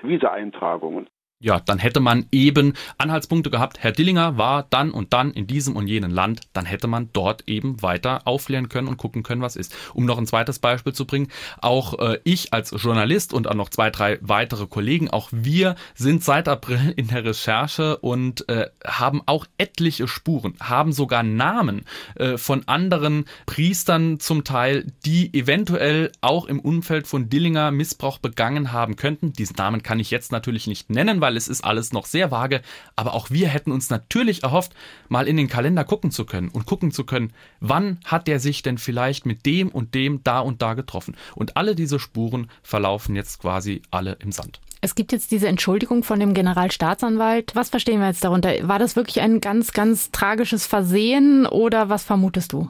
Visa-Eintragungen 0.03 1.09
ja, 1.43 1.59
dann 1.59 1.79
hätte 1.79 2.01
man 2.01 2.27
eben 2.33 2.75
Anhaltspunkte 2.99 3.51
gehabt. 3.51 3.79
Herr 3.83 3.93
Dillinger 3.93 4.37
war 4.37 4.67
dann 4.69 4.91
und 4.91 5.15
dann 5.15 5.33
in 5.33 5.47
diesem 5.47 5.75
und 5.75 5.87
jenen 5.87 6.11
Land. 6.11 6.43
Dann 6.53 6.67
hätte 6.67 6.87
man 6.87 7.09
dort 7.15 7.49
eben 7.49 7.81
weiter 7.81 8.27
aufklären 8.27 8.69
können 8.69 8.89
und 8.89 8.99
gucken 8.99 9.23
können, 9.23 9.41
was 9.41 9.57
ist. 9.57 9.75
Um 9.95 10.05
noch 10.05 10.19
ein 10.19 10.27
zweites 10.27 10.59
Beispiel 10.59 10.93
zu 10.93 11.07
bringen, 11.07 11.29
auch 11.63 11.99
äh, 11.99 12.19
ich 12.25 12.53
als 12.53 12.75
Journalist 12.77 13.33
und 13.33 13.49
auch 13.49 13.55
noch 13.55 13.71
zwei, 13.71 13.89
drei 13.89 14.19
weitere 14.21 14.67
Kollegen, 14.67 15.09
auch 15.09 15.31
wir 15.33 15.77
sind 15.95 16.23
seit 16.23 16.47
April 16.47 16.93
in 16.97 17.09
der 17.09 17.25
Recherche 17.25 17.97
und 17.97 18.47
äh, 18.51 18.69
haben 18.87 19.23
auch 19.25 19.47
etliche 19.57 20.09
Spuren, 20.09 20.55
haben 20.61 20.93
sogar 20.93 21.23
Namen 21.23 21.87
äh, 22.17 22.37
von 22.37 22.69
anderen 22.69 23.25
Priestern 23.47 24.21
zum 24.21 24.45
Teil, 24.45 24.93
die 25.07 25.33
eventuell 25.33 26.13
auch 26.21 26.45
im 26.45 26.61
Umfeld 26.61 27.07
von 27.07 27.31
Dillinger 27.31 27.71
Missbrauch 27.71 28.19
begangen 28.19 28.73
haben 28.73 28.97
könnten. 28.97 29.33
Diese 29.33 29.55
Namen 29.55 29.83
kann 29.83 30.01
ich 30.01 30.11
jetzt 30.11 30.33
natürlich 30.33 30.67
nicht 30.67 30.91
nennen, 30.91 31.23
weil 31.23 31.30
weil 31.31 31.37
es 31.37 31.47
ist 31.47 31.65
alles 31.65 31.93
noch 31.93 32.07
sehr 32.07 32.33
vage, 32.33 32.61
aber 32.97 33.15
auch 33.15 33.31
wir 33.31 33.47
hätten 33.47 33.71
uns 33.71 33.89
natürlich 33.89 34.43
erhofft, 34.43 34.73
mal 35.09 35.29
in 35.29 35.37
den 35.37 35.47
Kalender 35.47 35.85
gucken 35.85 36.11
zu 36.11 36.25
können 36.25 36.49
und 36.49 36.67
gucken 36.67 36.91
zu 36.91 37.05
können, 37.05 37.33
wann 37.61 38.01
hat 38.05 38.27
der 38.27 38.41
sich 38.41 38.63
denn 38.63 38.79
vielleicht 38.79 39.27
mit 39.27 39.47
dem 39.47 39.69
und 39.69 39.95
dem 39.95 40.25
da 40.25 40.41
und 40.41 40.61
da 40.61 40.75
getroffen. 40.75 41.17
Und 41.37 41.57
alle 41.57 41.77
diese 41.77 42.01
Spuren 42.01 42.51
verlaufen 42.65 43.15
jetzt 43.15 43.39
quasi 43.39 43.81
alle 43.93 44.17
im 44.19 44.33
Sand. 44.33 44.61
Es 44.81 44.97
gibt 44.97 45.13
jetzt 45.13 45.31
diese 45.31 45.47
Entschuldigung 45.47 46.03
von 46.03 46.19
dem 46.19 46.35
Generalstaatsanwalt. 46.35 47.55
Was 47.55 47.71
verstehen 47.71 48.01
wir 48.01 48.09
jetzt 48.09 48.25
darunter? 48.25 48.51
War 48.67 48.81
das 48.81 48.97
wirklich 48.97 49.21
ein 49.21 49.41
ganz, 49.41 49.73
ganz 49.73 50.11
tragisches 50.11 50.67
Versehen 50.67 51.47
oder 51.47 51.89
was 51.89 52.03
vermutest 52.03 52.53
du? 52.53 52.69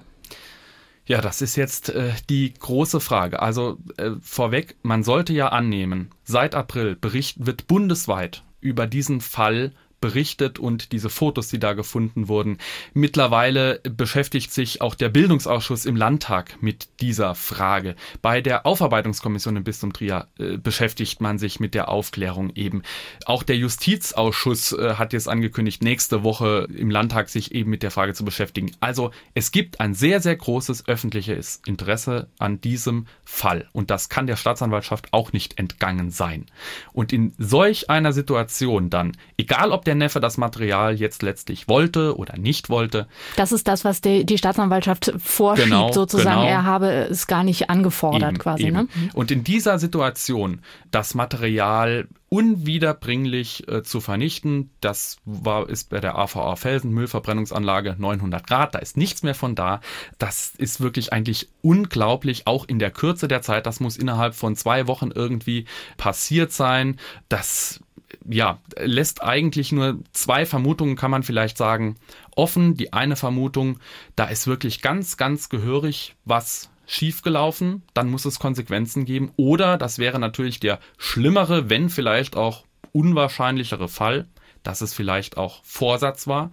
Ja, 1.07 1.21
das 1.21 1.41
ist 1.41 1.57
jetzt 1.57 1.89
äh, 1.89 2.13
die 2.29 2.53
große 2.55 3.01
Frage. 3.01 3.41
Also 3.41 3.79
äh, 3.97 4.11
vorweg, 4.21 4.77
man 4.83 5.03
sollte 5.03 5.33
ja 5.33 5.49
annehmen, 5.49 6.11
seit 6.25 6.55
April 6.55 6.95
bericht, 6.95 7.47
wird 7.47 7.67
bundesweit 7.67 8.45
über 8.61 8.87
diesen 8.87 9.21
Fall 9.21 9.73
berichtet 10.01 10.59
und 10.59 10.93
diese 10.93 11.11
Fotos, 11.11 11.49
die 11.49 11.59
da 11.59 11.75
gefunden 11.75 12.29
wurden. 12.29 12.59
Mittlerweile 12.95 13.81
beschäftigt 13.83 14.53
sich 14.53 14.81
auch 14.81 14.95
der 14.95 15.09
Bildungsausschuss 15.09 15.85
im 15.85 15.97
Landtag 15.97 16.63
mit 16.63 16.89
dieser 17.01 17.35
Frage. 17.35 17.97
Bei 18.23 18.41
der 18.41 18.67
Aufarbeitungskommission 18.67 19.57
im 19.57 19.65
Bistum 19.65 19.93
Trier 19.93 20.27
äh, 20.39 20.57
beschäftigt 20.57 21.21
man 21.21 21.39
sich 21.39 21.61
mit 21.61 21.75
der 21.75 21.89
Aufklärung 21.89 22.51
eben. 22.55 22.83
Auch 23.27 23.43
der 23.43 23.57
Justizausschuss 23.57 24.73
äh, 24.73 24.95
hat 24.95 25.13
jetzt 25.13 25.29
angekündigt, 25.29 25.83
nächste 25.83 26.25
Woche 26.25 26.67
im 26.75 26.91
Landtag 26.91 27.29
sich 27.29 27.53
eben 27.53 27.71
mit 27.71 27.83
der 27.83 27.91
Frage 27.91 28.15
zu 28.15 28.25
beschäftigen. 28.25 28.73
Also 28.81 29.11
es 29.35 29.53
gibt 29.53 29.81
ein 29.81 29.95
sehr, 29.95 30.21
sehr 30.21 30.37
großes 30.37 30.89
öffentliches 30.89 31.61
Interesse 31.67 32.29
an 32.39 32.61
diesem 32.61 33.07
Fall. 33.25 33.69
Und 33.73 33.91
das 33.91 34.09
kann 34.09 34.27
der 34.27 34.37
Staatsanwaltschaft 34.37 35.13
auch 35.13 35.33
nicht 35.33 35.59
entgangen 35.59 36.11
sein. 36.11 36.47
Und 36.93 37.13
in 37.13 37.35
solch 37.39 37.91
einer 37.91 38.13
Situation 38.13 38.91
dann, 38.91 39.17
egal 39.37 39.73
ob 39.73 39.85
der 39.85 39.90
der 39.91 39.97
Neffe 39.97 40.21
das 40.21 40.39
Material 40.39 40.95
jetzt 40.95 41.23
letztlich 41.23 41.67
wollte 41.67 42.17
oder 42.17 42.39
nicht 42.39 42.71
wollte. 42.71 43.09
Das 43.35 43.51
ist 43.51 43.67
das, 43.67 43.85
was 43.85 44.01
die, 44.01 44.25
die 44.25 44.39
Staatsanwaltschaft 44.39 45.13
vorschiebt, 45.19 45.69
genau, 45.69 45.91
sozusagen. 45.91 46.43
Genau. 46.43 46.49
Er 46.49 46.65
habe 46.65 47.09
es 47.11 47.27
gar 47.27 47.43
nicht 47.43 47.71
angefordert, 47.71 48.31
eben, 48.31 48.39
quasi. 48.39 48.67
Eben. 48.67 48.77
Ne? 48.77 48.89
Und 49.15 49.33
in 49.33 49.43
dieser 49.43 49.81
Situation 49.81 50.61
das 50.93 51.15
Material 51.15 52.07
unwiederbringlich 52.31 53.69
äh, 53.69 53.83
zu 53.83 54.01
vernichten. 54.01 54.71
Das 54.81 55.19
war, 55.25 55.69
ist 55.69 55.91
bei 55.91 55.99
der 55.99 56.17
AVA 56.17 56.55
Felsen 56.55 56.93
Müllverbrennungsanlage 56.93 57.97
900 57.99 58.47
Grad. 58.47 58.75
Da 58.75 58.79
ist 58.79 58.97
nichts 58.97 59.25
mehr 59.25 59.35
von 59.35 59.57
da. 59.57 59.81
Das 60.19 60.53
ist 60.57 60.81
wirklich 60.81 61.13
eigentlich 61.13 61.49
unglaublich, 61.61 62.47
auch 62.47 62.67
in 62.67 62.79
der 62.79 62.93
Kürze 62.93 63.27
der 63.27 63.43
Zeit. 63.43 63.67
Das 63.67 63.81
muss 63.81 63.97
innerhalb 63.97 64.37
von 64.37 64.55
zwei 64.55 64.87
Wochen 64.87 65.11
irgendwie 65.13 65.65
passiert 65.97 66.53
sein. 66.53 67.01
Das 67.29 67.81
ja, 68.29 68.61
lässt 68.77 69.23
eigentlich 69.23 69.73
nur 69.73 69.99
zwei 70.13 70.47
Vermutungen, 70.47 70.97
kann 70.97 71.11
man 71.11 71.23
vielleicht 71.23 71.57
sagen, 71.57 71.97
offen. 72.35 72.75
Die 72.75 72.93
eine 72.93 73.17
Vermutung, 73.17 73.79
da 74.17 74.25
ist 74.25 74.47
wirklich 74.47 74.83
ganz, 74.83 75.17
ganz 75.17 75.49
gehörig 75.49 76.17
was 76.25 76.71
schiefgelaufen, 76.87 77.83
dann 77.95 78.11
muss 78.11 78.25
es 78.25 78.41
Konsequenzen 78.41 79.05
geben. 79.05 79.31
Oder, 79.37 79.79
das 79.79 79.99
wäre 79.99 80.19
natürlich 80.19 80.59
der 80.59 80.81
schlimmere, 80.99 81.71
wenn 81.71 81.89
vielleicht 81.89 82.37
auch 82.37 82.65
unwahrscheinlichere 82.93 83.89
Fall, 83.89 84.27
dass 84.65 84.81
es 84.81 84.93
vielleicht 84.93 85.37
auch 85.37 85.63
Vorsatz 85.65 86.27
war. 86.27 86.51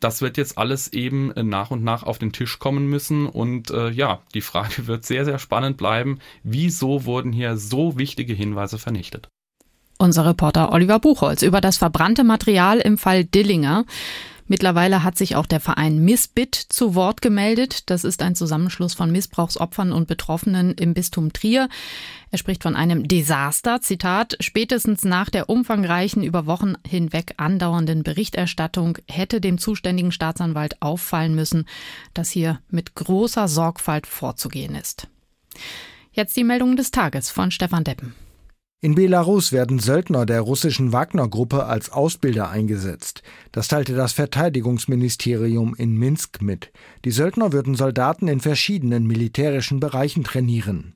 Das 0.00 0.20
wird 0.20 0.36
jetzt 0.36 0.58
alles 0.58 0.92
eben 0.92 1.32
nach 1.48 1.70
und 1.70 1.84
nach 1.84 2.02
auf 2.02 2.18
den 2.18 2.32
Tisch 2.32 2.58
kommen 2.58 2.88
müssen. 2.88 3.26
Und 3.26 3.70
äh, 3.70 3.90
ja, 3.90 4.22
die 4.34 4.40
Frage 4.40 4.86
wird 4.88 5.04
sehr, 5.04 5.24
sehr 5.24 5.38
spannend 5.38 5.76
bleiben. 5.76 6.18
Wieso 6.42 7.04
wurden 7.04 7.32
hier 7.32 7.56
so 7.56 7.96
wichtige 7.96 8.34
Hinweise 8.34 8.78
vernichtet? 8.78 9.28
Unser 9.98 10.26
Reporter 10.26 10.72
Oliver 10.72 10.98
Buchholz 10.98 11.42
über 11.42 11.60
das 11.60 11.78
verbrannte 11.78 12.22
Material 12.22 12.78
im 12.78 12.98
Fall 12.98 13.24
Dillinger. 13.24 13.84
Mittlerweile 14.48 15.02
hat 15.02 15.18
sich 15.18 15.34
auch 15.34 15.46
der 15.46 15.58
Verein 15.58 16.04
Missbit 16.04 16.54
zu 16.54 16.94
Wort 16.94 17.20
gemeldet. 17.20 17.90
Das 17.90 18.04
ist 18.04 18.22
ein 18.22 18.36
Zusammenschluss 18.36 18.94
von 18.94 19.10
Missbrauchsopfern 19.10 19.90
und 19.90 20.06
Betroffenen 20.06 20.72
im 20.74 20.94
Bistum 20.94 21.32
Trier. 21.32 21.68
Er 22.30 22.38
spricht 22.38 22.62
von 22.62 22.76
einem 22.76 23.08
Desaster. 23.08 23.80
Zitat, 23.80 24.36
spätestens 24.40 25.04
nach 25.04 25.30
der 25.30 25.48
umfangreichen, 25.48 26.22
über 26.22 26.46
Wochen 26.46 26.74
hinweg 26.86 27.34
andauernden 27.38 28.04
Berichterstattung 28.04 28.98
hätte 29.08 29.40
dem 29.40 29.58
zuständigen 29.58 30.12
Staatsanwalt 30.12 30.80
auffallen 30.80 31.34
müssen, 31.34 31.66
dass 32.14 32.30
hier 32.30 32.60
mit 32.70 32.94
großer 32.94 33.48
Sorgfalt 33.48 34.06
vorzugehen 34.06 34.76
ist. 34.76 35.08
Jetzt 36.12 36.36
die 36.36 36.44
Meldungen 36.44 36.76
des 36.76 36.92
Tages 36.92 37.30
von 37.30 37.50
Stefan 37.50 37.82
Deppen. 37.82 38.14
In 38.82 38.94
Belarus 38.94 39.52
werden 39.52 39.78
Söldner 39.78 40.26
der 40.26 40.42
russischen 40.42 40.92
Wagner-Gruppe 40.92 41.64
als 41.64 41.90
Ausbilder 41.90 42.50
eingesetzt. 42.50 43.22
Das 43.50 43.68
teilte 43.68 43.94
das 43.94 44.12
Verteidigungsministerium 44.12 45.74
in 45.74 45.96
Minsk 45.96 46.42
mit. 46.42 46.72
Die 47.06 47.10
Söldner 47.10 47.52
würden 47.52 47.74
Soldaten 47.74 48.28
in 48.28 48.40
verschiedenen 48.40 49.06
militärischen 49.06 49.80
Bereichen 49.80 50.24
trainieren. 50.24 50.92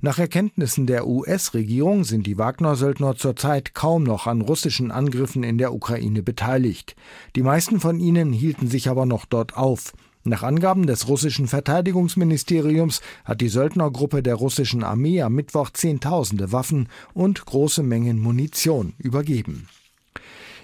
Nach 0.00 0.20
Erkenntnissen 0.20 0.86
der 0.86 1.08
US-Regierung 1.08 2.04
sind 2.04 2.24
die 2.28 2.38
Wagner-Söldner 2.38 3.16
zurzeit 3.16 3.74
kaum 3.74 4.04
noch 4.04 4.28
an 4.28 4.40
russischen 4.40 4.92
Angriffen 4.92 5.42
in 5.42 5.58
der 5.58 5.74
Ukraine 5.74 6.22
beteiligt. 6.22 6.94
Die 7.34 7.42
meisten 7.42 7.80
von 7.80 7.98
ihnen 7.98 8.32
hielten 8.32 8.68
sich 8.68 8.88
aber 8.88 9.06
noch 9.06 9.24
dort 9.24 9.56
auf. 9.56 9.92
Nach 10.26 10.42
Angaben 10.42 10.86
des 10.86 11.06
russischen 11.06 11.46
Verteidigungsministeriums 11.46 13.02
hat 13.26 13.42
die 13.42 13.50
Söldnergruppe 13.50 14.22
der 14.22 14.36
russischen 14.36 14.82
Armee 14.82 15.20
am 15.20 15.34
Mittwoch 15.34 15.68
Zehntausende 15.68 16.50
Waffen 16.50 16.88
und 17.12 17.44
große 17.44 17.82
Mengen 17.82 18.18
Munition 18.18 18.94
übergeben. 18.96 19.68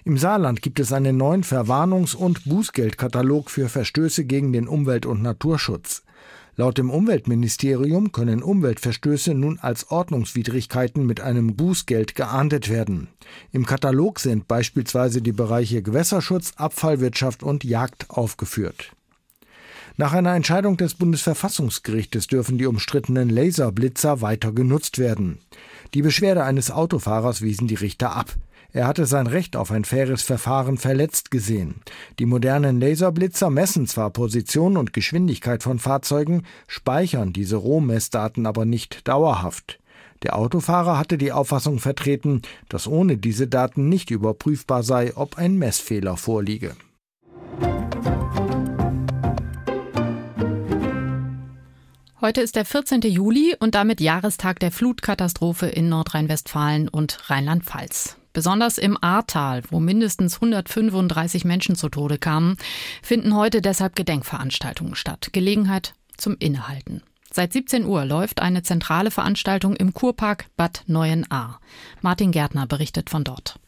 Im 0.07 0.17
Saarland 0.17 0.63
gibt 0.63 0.81
es 0.81 0.95
einen 0.95 1.19
neuen 1.19 1.45
Verwarnungs- 1.45 2.17
und 2.17 2.47
Bußgeldkatalog 2.47 3.51
für 3.51 3.69
Verstöße 3.69 4.25
gegen 4.25 4.55
den 4.55 4.67
Umwelt- 4.67 5.05
und 5.05 5.21
Naturschutz. 5.21 6.05
Laut 6.57 6.79
dem 6.79 6.89
Umweltministerium 6.89 8.13
können 8.13 8.43
Umweltverstöße 8.43 9.35
nun 9.35 9.59
als 9.59 9.91
Ordnungswidrigkeiten 9.91 11.05
mit 11.05 11.21
einem 11.21 11.55
Bußgeld 11.55 12.15
geahndet 12.15 12.71
werden. 12.71 13.09
Im 13.53 13.67
Katalog 13.67 14.21
sind 14.21 14.49
beispielsweise 14.49 15.21
die 15.21 15.33
Bereiche 15.33 15.83
Gewässerschutz, 15.83 16.55
Abfallwirtschaft 16.57 17.43
und 17.43 17.63
Jagd 17.63 18.09
aufgeführt. 18.09 18.93
Nach 20.01 20.15
einer 20.15 20.35
Entscheidung 20.35 20.79
des 20.79 20.95
Bundesverfassungsgerichtes 20.95 22.27
dürfen 22.27 22.57
die 22.57 22.65
umstrittenen 22.65 23.29
Laserblitzer 23.29 24.23
weiter 24.23 24.51
genutzt 24.51 24.99
werden. 24.99 25.41
Die 25.93 26.01
Beschwerde 26.01 26.43
eines 26.43 26.71
Autofahrers 26.71 27.43
wiesen 27.43 27.69
die 27.69 27.75
Richter 27.75 28.17
ab. 28.17 28.35
Er 28.73 28.87
hatte 28.87 29.05
sein 29.05 29.27
Recht 29.27 29.57
auf 29.57 29.71
ein 29.71 29.85
faires 29.85 30.23
Verfahren 30.23 30.79
verletzt 30.79 31.31
gesehen. 31.31 31.83
Die 32.19 32.25
modernen 32.25 32.81
Laserblitzer 32.81 33.51
messen 33.51 33.87
zwar 33.87 34.09
Position 34.09 34.79
und 34.79 34.95
Geschwindigkeit 34.95 35.63
von 35.63 35.79
Fahrzeugen, 35.79 36.45
speichern 36.67 37.35
diese 37.35 37.57
Rohmessdaten 37.57 38.47
aber 38.47 38.65
nicht 38.65 39.07
dauerhaft. 39.07 39.81
Der 40.23 40.39
Autofahrer 40.39 40.97
hatte 40.97 41.19
die 41.19 41.33
Auffassung 41.33 41.79
vertreten, 41.79 42.41
dass 42.71 42.87
ohne 42.87 43.19
diese 43.19 43.49
Daten 43.49 43.91
nicht 43.91 44.11
überprüfbar 44.11 44.83
sei, 44.83 45.15
ob 45.15 45.37
ein 45.37 45.59
Messfehler 45.59 46.17
vorliege. 46.17 46.75
Heute 52.23 52.43
ist 52.43 52.55
der 52.55 52.67
14. 52.67 53.01
Juli 53.01 53.57
und 53.59 53.75
damit 53.75 53.99
Jahrestag 53.99 54.61
der 54.61 54.71
Flutkatastrophe 54.71 55.69
in 55.69 55.89
Nordrhein-Westfalen 55.89 56.87
und 56.91 57.31
Rheinland-Pfalz. 57.31 58.19
Besonders 58.35 58.77
im 58.77 59.03
Ahrtal, 59.03 59.63
wo 59.71 59.81
mindestens 59.81 60.35
135 60.35 61.47
Menschen 61.47 61.77
zu 61.77 61.89
Tode 61.89 62.19
kamen, 62.19 62.59
finden 63.03 63.35
heute 63.35 63.63
deshalb 63.63 63.97
Gedenkveranstaltungen 63.97 64.97
statt. 64.97 65.31
Gelegenheit 65.33 65.95
zum 66.19 66.37
Innehalten. 66.39 67.03
Seit 67.33 67.55
17 67.55 67.87
Uhr 67.87 68.05
läuft 68.05 68.43
eine 68.43 68.63
zentrale 68.63 69.11
Veranstaltung 69.11 69.75
im 69.75 69.95
Kurpark 69.95 70.45
Bad 70.59 70.83
Neuenahr. 70.87 71.59
Martin 72.03 72.33
Gärtner 72.33 72.67
berichtet 72.67 73.09
von 73.09 73.25
dort. 73.25 73.59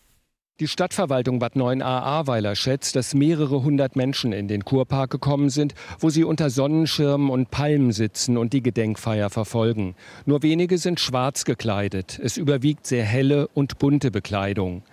Die 0.62 0.68
Stadtverwaltung 0.68 1.40
Bad 1.40 1.56
9a-Ahrweiler 1.56 2.54
schätzt, 2.54 2.94
dass 2.94 3.14
mehrere 3.14 3.64
hundert 3.64 3.96
Menschen 3.96 4.32
in 4.32 4.46
den 4.46 4.64
Kurpark 4.64 5.10
gekommen 5.10 5.50
sind, 5.50 5.74
wo 5.98 6.08
sie 6.08 6.22
unter 6.22 6.50
Sonnenschirmen 6.50 7.30
und 7.30 7.50
Palmen 7.50 7.90
sitzen 7.90 8.36
und 8.36 8.52
die 8.52 8.62
Gedenkfeier 8.62 9.28
verfolgen. 9.28 9.96
Nur 10.24 10.44
wenige 10.44 10.78
sind 10.78 11.00
schwarz 11.00 11.44
gekleidet. 11.44 12.20
Es 12.22 12.36
überwiegt 12.36 12.86
sehr 12.86 13.02
helle 13.02 13.48
und 13.48 13.80
bunte 13.80 14.12
Bekleidung. 14.12 14.84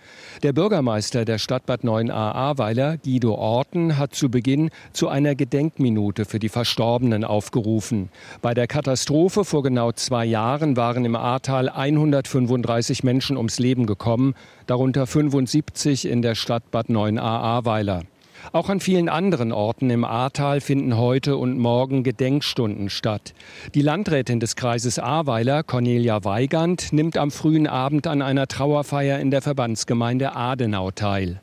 Der 0.41 0.53
Bürgermeister 0.53 1.23
der 1.23 1.37
Stadt 1.37 1.67
Bad 1.67 1.81
9a-Ahrweiler, 1.83 2.97
Guido 2.97 3.35
Orten, 3.35 3.99
hat 3.99 4.15
zu 4.15 4.29
Beginn 4.31 4.71
zu 4.91 5.07
einer 5.07 5.35
Gedenkminute 5.35 6.25
für 6.25 6.39
die 6.39 6.49
Verstorbenen 6.49 7.23
aufgerufen. 7.23 8.09
Bei 8.41 8.55
der 8.55 8.65
Katastrophe 8.65 9.45
vor 9.45 9.61
genau 9.61 9.91
zwei 9.91 10.25
Jahren 10.25 10.77
waren 10.77 11.05
im 11.05 11.15
Ahrtal 11.15 11.69
135 11.69 13.03
Menschen 13.03 13.37
ums 13.37 13.59
Leben 13.59 13.85
gekommen, 13.85 14.33
darunter 14.69 15.07
75 15.07 16.07
in 16.07 16.21
der 16.21 16.35
Stadt 16.35 16.69
Bad 16.71 16.89
9a-Ahrweiler. 16.89 18.03
Auch 18.51 18.69
an 18.69 18.79
vielen 18.79 19.09
anderen 19.09 19.51
Orten 19.51 19.89
im 19.89 20.05
Ahrtal 20.05 20.61
finden 20.61 20.97
heute 20.97 21.37
und 21.37 21.57
morgen 21.57 22.03
Gedenkstunden 22.03 22.89
statt. 22.89 23.33
Die 23.73 23.81
Landrätin 23.81 24.39
des 24.39 24.55
Kreises 24.55 24.97
Ahrweiler, 24.97 25.63
Cornelia 25.63 26.23
Weigand, 26.23 26.93
nimmt 26.93 27.17
am 27.17 27.31
frühen 27.31 27.67
Abend 27.67 28.07
an 28.07 28.21
einer 28.21 28.47
Trauerfeier 28.47 29.19
in 29.19 29.31
der 29.31 29.41
Verbandsgemeinde 29.41 30.35
Adenau 30.35 30.91
teil. 30.91 31.41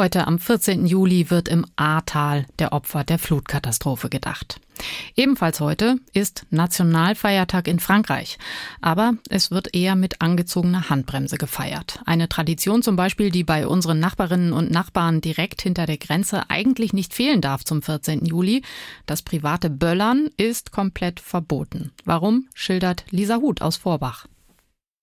Heute 0.00 0.26
am 0.26 0.38
14. 0.38 0.86
Juli 0.86 1.28
wird 1.28 1.46
im 1.46 1.66
Ahrtal 1.76 2.46
der 2.58 2.72
Opfer 2.72 3.04
der 3.04 3.18
Flutkatastrophe 3.18 4.08
gedacht. 4.08 4.58
Ebenfalls 5.14 5.60
heute 5.60 5.96
ist 6.14 6.46
Nationalfeiertag 6.48 7.68
in 7.68 7.80
Frankreich. 7.80 8.38
Aber 8.80 9.12
es 9.28 9.50
wird 9.50 9.74
eher 9.74 9.96
mit 9.96 10.22
angezogener 10.22 10.88
Handbremse 10.88 11.36
gefeiert. 11.36 12.00
Eine 12.06 12.30
Tradition 12.30 12.82
zum 12.82 12.96
Beispiel, 12.96 13.30
die 13.30 13.44
bei 13.44 13.66
unseren 13.66 14.00
Nachbarinnen 14.00 14.54
und 14.54 14.70
Nachbarn 14.70 15.20
direkt 15.20 15.60
hinter 15.60 15.84
der 15.84 15.98
Grenze 15.98 16.48
eigentlich 16.48 16.94
nicht 16.94 17.12
fehlen 17.12 17.42
darf 17.42 17.64
zum 17.64 17.82
14. 17.82 18.24
Juli. 18.24 18.62
Das 19.04 19.20
private 19.20 19.68
Böllern 19.68 20.30
ist 20.38 20.72
komplett 20.72 21.20
verboten. 21.20 21.92
Warum, 22.06 22.48
schildert 22.54 23.04
Lisa 23.10 23.36
Huth 23.36 23.60
aus 23.60 23.76
Vorbach. 23.76 24.24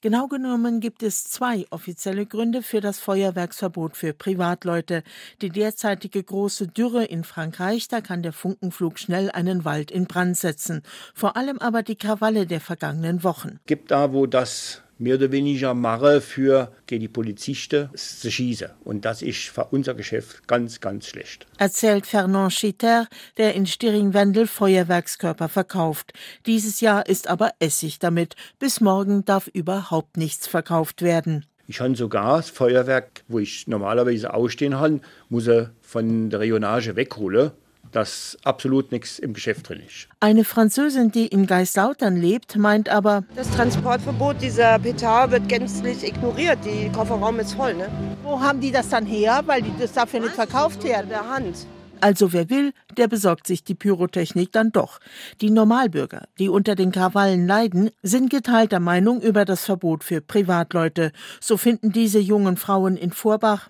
Genau 0.02 0.28
genommen 0.28 0.80
gibt 0.80 1.02
es 1.02 1.24
zwei 1.24 1.66
offizielle 1.72 2.28
Gründe 2.28 2.62
für 2.62 2.82
das 2.82 3.00
Feuerwerksverbot 3.00 3.98
für 3.98 4.14
Privatleute. 4.14 5.02
Die 5.42 5.50
derzeitige 5.50 6.24
große 6.24 6.68
Dürre 6.68 7.06
in 7.06 7.24
Frankreich, 7.24 7.88
da 7.88 8.02
kann 8.02 8.22
der 8.22 8.34
Funkenflug 8.34 9.00
schnell 9.00 9.32
einen 9.32 9.66
Wald 9.66 9.90
in 9.90 10.06
Brand 10.06 10.38
setzen. 10.38 10.84
Vor 11.16 11.36
allem 11.36 11.58
aber 11.58 11.82
die 11.82 11.96
Krawalle 11.96 12.46
der 12.46 12.62
vergangenen 12.62 13.24
Wochen. 13.24 13.60
Gibt 13.66 13.90
da, 13.90 14.14
wo 14.14 14.28
das 14.28 14.84
mehr 15.00 15.16
oder 15.16 15.32
weniger 15.32 15.74
mache 15.74 16.22
für 16.22 16.72
die 16.90 17.08
Polizisten 17.08 17.90
zu 17.96 18.32
schießen. 18.32 18.70
Und 18.84 19.06
das 19.06 19.22
ist 19.22 19.50
für 19.50 19.66
unser 19.66 19.94
Geschäft 19.94 20.48
ganz, 20.48 20.80
ganz 20.80 21.08
schlecht. 21.08 21.46
Erzählt 21.58 22.06
Fernand 22.06 22.54
Schitter, 22.54 23.08
der 23.38 23.56
in 23.56 23.66
Stiring-Wendel 23.66 24.48
Feuerwerkskörper 24.48 25.50
verkauft. 25.50 26.14
Dieses 26.46 26.82
Jahr 26.82 27.08
ist 27.08 27.28
aber 27.28 27.52
Essig 27.60 28.00
damit. 28.00 28.36
Bis 28.60 28.82
morgen 28.82 29.26
darf 29.26 29.48
überhaupt 29.48 30.18
nichts 30.18 30.48
verkauft 30.48 31.02
werden. 31.02 31.46
Ich 31.70 31.82
habe 31.82 31.96
sogar 31.96 32.38
das 32.38 32.50
Feuerwerk, 32.50 33.24
wo 33.28 33.40
ich 33.40 33.68
normalerweise 33.68 34.34
ausstehen 34.34 34.80
habe, 34.80 35.02
muss 35.28 35.48
er 35.48 35.72
von 35.82 36.30
der 36.30 36.40
Rayonage 36.40 36.96
wegholen 36.96 37.52
dass 37.91 38.38
absolut 38.43 38.91
nichts 38.91 39.19
im 39.19 39.34
Geschäft 39.34 39.69
drin 39.69 39.82
ist. 39.86 40.08
Eine 40.19 40.43
Französin, 40.43 41.12
die 41.12 41.28
in 41.28 41.45
Geislautern 41.47 42.15
lebt, 42.15 42.56
meint 42.56 42.89
aber, 42.89 43.23
das 43.36 43.50
Transportverbot 43.52 44.41
dieser 44.41 44.80
Petard 44.80 45.32
wird 45.32 45.50
gänzlich 45.50 46.04
ignoriert. 46.04 46.60
Die 46.65 46.89
Kofferraum 46.89 47.39
ist 47.39 47.54
voll. 47.54 47.73
Ne? 47.73 47.89
Wo 48.23 48.39
haben 48.39 48.60
die 48.60 48.71
das 48.71 48.89
dann 48.89 49.06
her? 49.06 49.41
Weil 49.45 49.62
die 49.62 49.73
das 49.80 49.93
dafür 49.93 50.19
nicht 50.19 50.36
verkauft 50.36 50.84
werden. 50.84 51.10
Der 51.10 51.30
Hand. 51.30 51.67
Also 52.02 52.34
wer 52.34 52.50
will, 52.50 52.74
der 52.98 53.08
besorgt 53.08 53.48
sich 53.48 53.64
die 53.64 53.76
Pyrotechnik 53.76 54.52
dann 54.52 54.72
doch. 54.72 55.00
Die 55.42 55.50
Normalbürger, 55.50 56.28
die 56.40 56.50
unter 56.50 56.76
den 56.76 56.92
Krawallen 56.92 57.48
leiden, 57.48 57.90
sind 58.04 58.30
geteilter 58.30 58.80
Meinung 58.80 59.22
über 59.22 59.46
das 59.46 59.66
Verbot 59.66 60.04
für 60.04 60.22
Privatleute. 60.22 61.12
So 61.40 61.58
finden 61.58 61.92
diese 61.92 62.20
jungen 62.20 62.58
Frauen 62.58 62.98
in 62.98 63.12
Vorbach. 63.12 63.70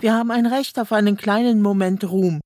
Wir 0.00 0.14
haben 0.14 0.30
ein 0.30 0.46
Recht 0.46 0.78
auf 0.78 0.92
einen 0.92 1.16
kleinen 1.16 1.62
Moment 1.62 2.04
Ruhm. 2.04 2.40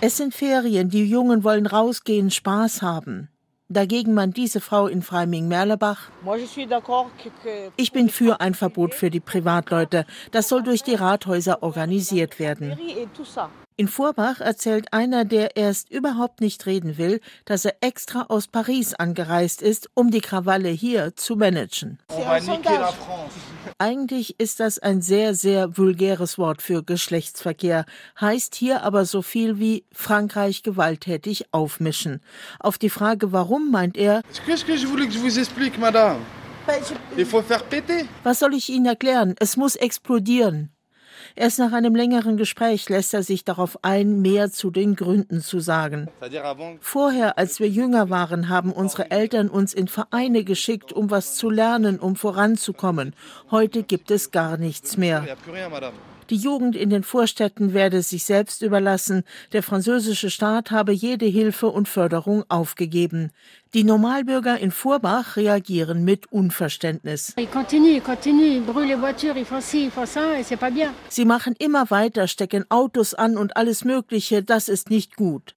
Es 0.00 0.16
sind 0.16 0.34
Ferien, 0.34 0.88
die 0.88 1.04
Jungen 1.04 1.44
wollen 1.44 1.66
rausgehen, 1.66 2.30
Spaß 2.30 2.82
haben. 2.82 3.28
Dagegen 3.68 4.14
meint 4.14 4.36
diese 4.36 4.60
Frau 4.60 4.86
in 4.86 5.02
Freiming-Merlebach, 5.02 6.08
ich 7.76 7.92
bin 7.92 8.08
für 8.08 8.40
ein 8.40 8.54
Verbot 8.54 8.94
für 8.94 9.10
die 9.10 9.18
Privatleute. 9.18 10.06
Das 10.30 10.48
soll 10.48 10.62
durch 10.62 10.84
die 10.84 10.94
Rathäuser 10.94 11.64
organisiert 11.64 12.38
werden. 12.38 12.78
In 13.78 13.88
Vorbach 13.88 14.40
erzählt 14.40 14.94
einer, 14.94 15.26
der 15.26 15.56
erst 15.58 15.90
überhaupt 15.90 16.40
nicht 16.40 16.64
reden 16.64 16.96
will, 16.96 17.20
dass 17.44 17.66
er 17.66 17.76
extra 17.82 18.22
aus 18.28 18.46
Paris 18.46 18.94
angereist 18.94 19.60
ist, 19.60 19.90
um 19.92 20.10
die 20.10 20.22
Krawalle 20.22 20.70
hier 20.70 21.14
zu 21.14 21.36
managen. 21.36 21.98
Eigentlich 23.76 24.40
ist 24.40 24.60
das 24.60 24.78
ein 24.78 25.02
sehr, 25.02 25.34
sehr 25.34 25.76
vulgäres 25.76 26.38
Wort 26.38 26.62
für 26.62 26.82
Geschlechtsverkehr, 26.82 27.84
heißt 28.18 28.54
hier 28.54 28.82
aber 28.82 29.04
so 29.04 29.20
viel 29.20 29.58
wie 29.58 29.84
Frankreich 29.92 30.62
gewalttätig 30.62 31.52
aufmischen. 31.52 32.22
Auf 32.58 32.78
die 32.78 32.88
Frage, 32.88 33.32
warum, 33.32 33.70
meint 33.70 33.98
er, 33.98 34.22
was 38.24 38.38
soll 38.38 38.54
ich 38.54 38.70
Ihnen 38.70 38.86
erklären? 38.86 39.34
Es 39.38 39.58
muss 39.58 39.76
explodieren. 39.76 40.75
Erst 41.38 41.58
nach 41.58 41.72
einem 41.72 41.94
längeren 41.94 42.38
Gespräch 42.38 42.88
lässt 42.88 43.12
er 43.12 43.22
sich 43.22 43.44
darauf 43.44 43.78
ein, 43.82 44.22
mehr 44.22 44.50
zu 44.50 44.70
den 44.70 44.96
Gründen 44.96 45.42
zu 45.42 45.60
sagen. 45.60 46.08
Vorher, 46.80 47.36
als 47.36 47.60
wir 47.60 47.68
jünger 47.68 48.08
waren, 48.08 48.48
haben 48.48 48.72
unsere 48.72 49.10
Eltern 49.10 49.50
uns 49.50 49.74
in 49.74 49.86
Vereine 49.86 50.44
geschickt, 50.44 50.94
um 50.94 51.10
was 51.10 51.34
zu 51.34 51.50
lernen, 51.50 51.98
um 51.98 52.16
voranzukommen. 52.16 53.14
Heute 53.50 53.82
gibt 53.82 54.10
es 54.10 54.30
gar 54.30 54.56
nichts 54.56 54.96
mehr. 54.96 55.26
Die 56.30 56.36
Jugend 56.36 56.74
in 56.74 56.90
den 56.90 57.04
Vorstädten 57.04 57.72
werde 57.72 58.02
sich 58.02 58.24
selbst 58.24 58.62
überlassen. 58.62 59.22
Der 59.52 59.62
französische 59.62 60.28
Staat 60.28 60.72
habe 60.72 60.92
jede 60.92 61.26
Hilfe 61.26 61.68
und 61.68 61.88
Förderung 61.88 62.44
aufgegeben. 62.48 63.30
Die 63.76 63.84
Normalbürger 63.84 64.58
in 64.58 64.70
Vorbach 64.70 65.36
reagieren 65.36 66.02
mit 66.02 66.32
Unverständnis. 66.32 67.34
Sie 71.10 71.24
machen 71.26 71.54
immer 71.58 71.90
weiter, 71.90 72.26
stecken 72.26 72.64
Autos 72.70 73.12
an 73.12 73.36
und 73.36 73.54
alles 73.58 73.84
Mögliche. 73.84 74.42
Das 74.42 74.70
ist 74.70 74.88
nicht 74.88 75.16
gut. 75.16 75.54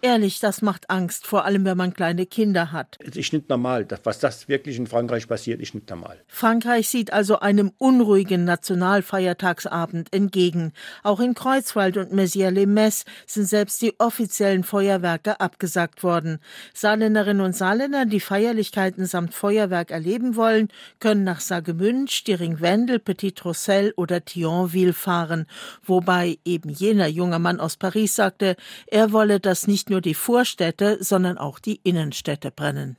Ehrlich, 0.00 0.38
das 0.38 0.62
macht 0.62 0.88
Angst, 0.90 1.26
vor 1.26 1.44
allem 1.44 1.64
wenn 1.64 1.76
man 1.76 1.92
kleine 1.92 2.24
Kinder 2.24 2.70
hat. 2.70 2.96
Es 3.00 3.16
ist 3.16 3.32
nicht 3.32 3.48
normal. 3.48 3.88
Was 4.04 4.20
das 4.20 4.48
wirklich 4.48 4.76
in 4.76 4.86
Frankreich 4.86 5.26
passiert, 5.26 5.60
ist 5.60 5.74
nicht 5.74 5.90
normal. 5.90 6.22
Frankreich 6.28 6.88
sieht 6.88 7.12
also 7.12 7.40
einem 7.40 7.72
unruhigen 7.78 8.44
Nationalfeiertagsabend 8.44 10.14
entgegen. 10.14 10.72
Auch 11.02 11.18
in 11.18 11.34
Kreuzwald 11.34 11.96
und 11.96 12.12
Mézières-les-Metz 12.12 13.04
sind 13.26 13.46
selbst 13.46 13.82
die 13.82 13.98
offiziellen 13.98 14.62
Feuerwerke 14.62 15.07
Feuerwerke 15.08 15.40
abgesagt 15.40 16.02
worden. 16.02 16.38
Saarländerinnen 16.74 17.44
und 17.44 17.56
Saarländer, 17.56 18.04
die 18.04 18.20
Feierlichkeiten 18.20 19.06
samt 19.06 19.32
Feuerwerk 19.34 19.90
erleben 19.90 20.36
wollen, 20.36 20.68
können 21.00 21.24
nach 21.24 21.40
Saargemünd, 21.40 22.10
Stiring-Wendel, 22.10 22.98
Petit-Rossel 22.98 23.94
oder 23.96 24.24
Thionville 24.24 24.92
fahren. 24.92 25.46
Wobei 25.82 26.38
eben 26.44 26.68
jener 26.68 27.06
junge 27.06 27.38
Mann 27.38 27.58
aus 27.58 27.76
Paris 27.76 28.16
sagte, 28.16 28.56
er 28.86 29.12
wolle, 29.12 29.40
dass 29.40 29.66
nicht 29.66 29.88
nur 29.88 30.02
die 30.02 30.14
Vorstädte, 30.14 30.98
sondern 31.00 31.38
auch 31.38 31.58
die 31.58 31.80
Innenstädte 31.82 32.50
brennen 32.50 32.98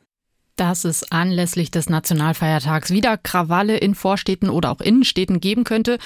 dass 0.60 0.84
es 0.84 1.10
anlässlich 1.12 1.72
des 1.72 1.89
Nationalfeiertags 1.89 2.91
wieder 2.91 3.17
Krawalle 3.17 3.78
in 3.78 3.95
Vorstädten 3.95 4.50
oder 4.50 4.72
auch 4.72 4.82
Innenstädten 4.82 5.39
geben 5.39 5.63
könnte. 5.63 5.98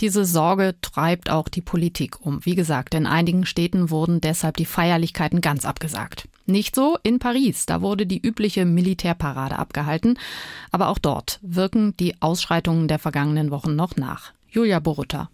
Diese 0.00 0.24
Sorge 0.24 0.74
treibt 0.80 1.30
auch 1.30 1.48
die 1.48 1.60
Politik 1.60 2.24
um. 2.24 2.44
Wie 2.44 2.54
gesagt, 2.54 2.94
in 2.94 3.06
einigen 3.06 3.44
Städten 3.44 3.90
wurden 3.90 4.20
deshalb 4.20 4.56
die 4.56 4.64
Feierlichkeiten 4.64 5.40
ganz 5.40 5.66
abgesagt. 5.66 6.26
Nicht 6.46 6.74
so 6.74 6.96
in 7.02 7.18
Paris, 7.18 7.66
da 7.66 7.82
wurde 7.82 8.06
die 8.06 8.20
übliche 8.26 8.64
Militärparade 8.64 9.58
abgehalten, 9.58 10.18
aber 10.70 10.88
auch 10.88 10.98
dort 10.98 11.38
wirken 11.42 11.94
die 11.98 12.14
Ausschreitungen 12.22 12.88
der 12.88 12.98
vergangenen 12.98 13.50
Wochen 13.50 13.76
noch 13.76 13.96
nach. 13.96 14.32
Julia 14.48 14.80
Borutta. 14.80 15.28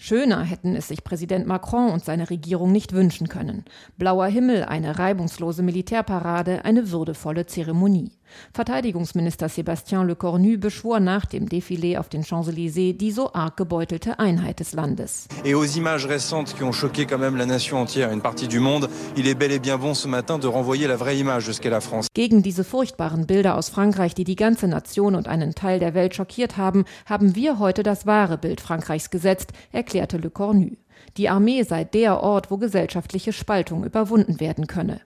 Schöner 0.00 0.44
hätten 0.44 0.76
es 0.76 0.86
sich 0.86 1.02
Präsident 1.02 1.48
Macron 1.48 1.90
und 1.90 2.04
seine 2.04 2.30
Regierung 2.30 2.70
nicht 2.70 2.92
wünschen 2.92 3.28
können. 3.28 3.64
Blauer 3.96 4.28
Himmel, 4.28 4.62
eine 4.62 4.96
reibungslose 4.96 5.64
Militärparade, 5.64 6.64
eine 6.64 6.92
würdevolle 6.92 7.46
Zeremonie. 7.46 8.12
Verteidigungsminister 8.52 9.48
Sébastien 9.48 10.04
Lecornu 10.04 10.58
beschwor 10.58 11.00
nach 11.00 11.26
dem 11.26 11.46
Défilé 11.46 11.98
auf 11.98 12.08
den 12.08 12.24
Champs-Élysées 12.24 12.92
die 12.92 13.10
so 13.10 13.32
arg 13.32 13.56
gebeutelte 13.56 14.18
Einheit 14.18 14.60
des 14.60 14.72
Landes. 14.72 15.28
Et 15.44 15.54
aux 15.54 15.64
images 15.64 16.06
récentes 16.06 16.54
qui 16.54 16.62
ont 16.64 16.72
choqué 16.72 17.06
quand 17.06 17.18
même 17.18 17.36
la 17.36 17.46
nation 17.46 17.78
entière, 17.78 18.12
une 18.12 18.20
partie 18.20 18.48
du 18.48 18.60
monde, 18.60 18.88
il 19.16 19.26
est 19.26 19.34
bel 19.34 19.52
et 19.52 19.58
bien 19.58 19.78
bon 19.78 19.94
ce 19.94 20.08
matin 20.08 20.38
de 20.38 20.46
renvoyer 20.46 20.86
la 20.86 20.96
vraie 20.96 21.18
image 21.18 21.46
de 21.46 21.52
ce 21.52 21.60
qu'est 21.60 21.70
la 21.70 21.80
France. 21.80 22.06
Gegen 22.14 22.42
diese 22.42 22.64
furchtbaren 22.64 23.26
Bilder 23.26 23.56
aus 23.56 23.68
Frankreich, 23.68 24.14
die 24.14 24.24
die 24.24 24.36
ganze 24.36 24.68
Nation 24.68 25.14
und 25.14 25.28
einen 25.28 25.54
Teil 25.54 25.78
der 25.78 25.94
Welt 25.94 26.14
schockiert 26.14 26.56
haben, 26.56 26.84
haben 27.06 27.34
wir 27.34 27.58
heute 27.58 27.82
das 27.82 28.06
wahre 28.06 28.38
Bild 28.38 28.60
Frankreichs 28.60 29.10
gesetzt, 29.10 29.52
erklärte 29.72 30.18
Lecornu. 30.18 30.76
Die 31.16 31.28
Armee 31.28 31.62
sei 31.62 31.84
der 31.84 32.22
Ort, 32.22 32.50
wo 32.50 32.58
gesellschaftliche 32.58 33.32
Spaltung 33.32 33.84
überwunden 33.84 34.40
werden 34.40 34.66
könne. 34.66 35.00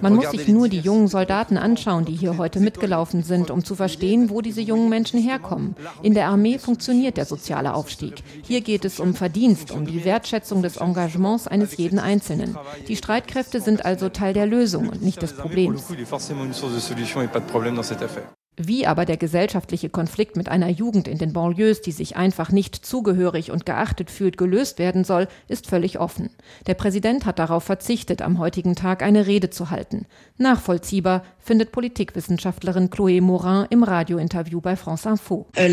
Man 0.00 0.14
muss 0.14 0.30
sich 0.30 0.48
nur 0.48 0.68
die 0.68 0.80
jungen 0.80 1.08
Soldaten 1.08 1.56
anschauen, 1.56 2.04
die 2.04 2.14
hier 2.14 2.38
heute 2.38 2.60
mitgelaufen 2.60 3.22
sind, 3.22 3.50
um 3.50 3.64
zu 3.64 3.74
verstehen, 3.74 4.30
wo 4.30 4.40
diese 4.40 4.60
jungen 4.60 4.88
Menschen 4.88 5.20
herkommen. 5.20 5.76
In 6.02 6.14
der 6.14 6.28
Armee 6.28 6.58
funktioniert 6.58 7.16
der 7.16 7.24
soziale 7.24 7.74
Aufstieg. 7.74 8.14
Hier 8.42 8.60
geht 8.60 8.84
es 8.84 9.00
um 9.00 9.14
Verdienst, 9.14 9.70
um 9.70 9.86
die 9.86 10.04
Wertschätzung 10.04 10.62
des 10.62 10.78
Engagements 10.78 11.46
eines 11.46 11.76
jeden 11.76 11.98
Einzelnen. 11.98 12.56
Die 12.88 12.96
Streitkräfte 12.96 13.60
sind 13.60 13.84
also 13.84 14.08
Teil 14.08 14.34
der 14.34 14.46
Lösung 14.46 14.88
und 14.88 15.02
nicht 15.02 15.22
des 15.22 15.34
Problems. 15.34 15.84
Wie 18.62 18.86
aber 18.86 19.06
der 19.06 19.16
gesellschaftliche 19.16 19.88
Konflikt 19.88 20.36
mit 20.36 20.50
einer 20.50 20.68
Jugend 20.68 21.08
in 21.08 21.16
den 21.16 21.32
Banlieues, 21.32 21.80
die 21.80 21.92
sich 21.92 22.16
einfach 22.16 22.52
nicht 22.52 22.76
zugehörig 22.76 23.50
und 23.50 23.64
geachtet 23.64 24.10
fühlt, 24.10 24.36
gelöst 24.36 24.78
werden 24.78 25.04
soll, 25.04 25.28
ist 25.48 25.66
völlig 25.66 25.98
offen. 25.98 26.28
Der 26.66 26.74
Präsident 26.74 27.24
hat 27.24 27.38
darauf 27.38 27.64
verzichtet, 27.64 28.20
am 28.20 28.38
heutigen 28.38 28.76
Tag 28.76 29.02
eine 29.02 29.26
Rede 29.26 29.48
zu 29.48 29.70
halten. 29.70 30.06
Nachvollziehbar 30.36 31.22
findet 31.38 31.72
Politikwissenschaftlerin 31.72 32.90
Chloé 32.90 33.22
Morin 33.22 33.66
im 33.70 33.82
Radiointerview 33.82 34.60
bei 34.60 34.76
France 34.76 35.08
Info. 35.08 35.46
Euh, 35.56 35.70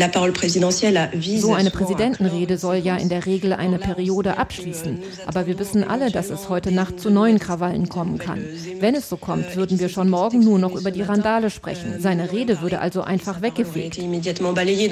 so 1.38 1.52
eine 1.54 1.70
Präsidentenrede 1.70 2.58
soll 2.58 2.76
ja 2.76 2.96
in 2.96 3.08
der 3.08 3.26
Regel 3.26 3.52
eine 3.52 3.78
Periode 3.78 4.38
abschließen. 4.38 4.98
Aber 5.26 5.46
wir 5.46 5.58
wissen 5.58 5.84
alle, 5.84 6.10
dass 6.10 6.30
es 6.30 6.48
heute 6.48 6.72
Nacht 6.72 7.00
zu 7.00 7.10
neuen 7.10 7.38
Krawallen 7.38 7.88
kommen 7.88 8.18
kann. 8.18 8.42
Wenn 8.80 8.94
es 8.94 9.08
so 9.08 9.16
kommt, 9.16 9.56
würden 9.56 9.78
wir 9.78 9.88
schon 9.88 10.08
morgen 10.08 10.40
nur 10.40 10.58
noch 10.58 10.74
über 10.74 10.90
die 10.90 11.02
Randale 11.02 11.50
sprechen. 11.50 11.96
Seine 11.98 12.32
Rede 12.32 12.60
würde 12.60 12.77
also 12.78 13.02
einfach 13.02 13.42
weggefegt. 13.42 13.98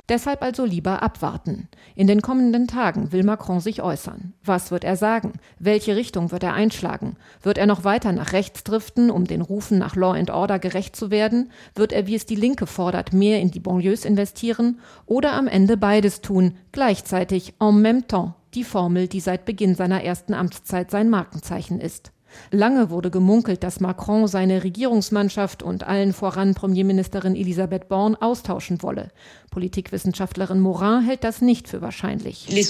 Deshalb 0.09 0.43
also 0.43 0.65
lieber 0.65 1.03
abwarten. 1.03 1.69
In 1.95 2.07
den 2.07 2.23
kommenden 2.23 2.67
Tagen 2.67 3.13
will 3.13 3.25
Macron 3.25 3.61
sich 3.61 3.83
äußern. 3.83 4.35
Was 4.45 4.71
wird 4.71 4.85
er 4.85 4.97
sagen? 4.97 5.35
Welche 5.59 5.97
Richtung 5.97 6.33
wird 6.33 6.43
er 6.43 6.55
einschlagen? 6.55 7.17
Wird 7.43 7.59
er 7.59 7.67
noch 7.67 7.85
weiter 7.85 8.13
nach 8.13 8.33
rechts 8.33 8.65
driften, 8.65 9.11
um 9.11 9.25
den 9.25 9.43
Rufen 9.43 9.79
nach 9.79 9.97
Law 9.97 10.13
and 10.13 10.31
Order 10.31 10.59
gerecht 10.59 10.97
zu 10.97 11.11
werden? 11.11 11.51
Wird 11.75 11.93
er, 11.93 12.07
wie 12.07 12.15
es 12.15 12.27
die 12.27 12.35
Linke 12.35 12.67
fordert, 12.67 13.13
mehr 13.13 13.41
in 13.41 13.51
die 13.51 13.61
Banlieues 13.61 14.05
investieren? 14.05 14.81
Oder 15.07 15.33
am 15.35 15.49
Ende 15.49 15.77
beides 15.77 16.21
tun, 16.21 16.57
gleichzeitig 16.73 17.55
en 17.61 17.81
même 17.81 18.07
temps? 18.09 18.35
Die 18.55 18.65
Formel, 18.65 19.07
die 19.07 19.21
seit 19.21 19.45
Beginn 19.45 19.75
seiner 19.75 20.03
ersten 20.03 20.33
Amtszeit 20.33 20.91
sein 20.91 21.11
Markenzeichen 21.11 21.79
ist. 21.79 22.13
Lange 22.51 22.91
wurde 22.91 23.11
gemunkelt, 23.11 23.63
dass 23.63 23.81
Macron 23.81 24.29
seine 24.29 24.65
Regierungsmannschaft 24.65 25.63
und 25.63 25.85
allen 25.85 26.13
voran 26.13 26.55
Premierministerin 26.55 27.37
Elisabeth 27.37 27.89
Born 27.89 28.17
austauschen 28.17 28.83
wolle. 28.83 29.11
Politikwissenschaftlerin 29.51 30.61
Morin 30.61 31.03
hält 31.03 31.25
das 31.25 31.41
nicht 31.41 31.67
für 31.69 31.81
wahrscheinlich. 31.81 32.47
Euh, 32.51 32.63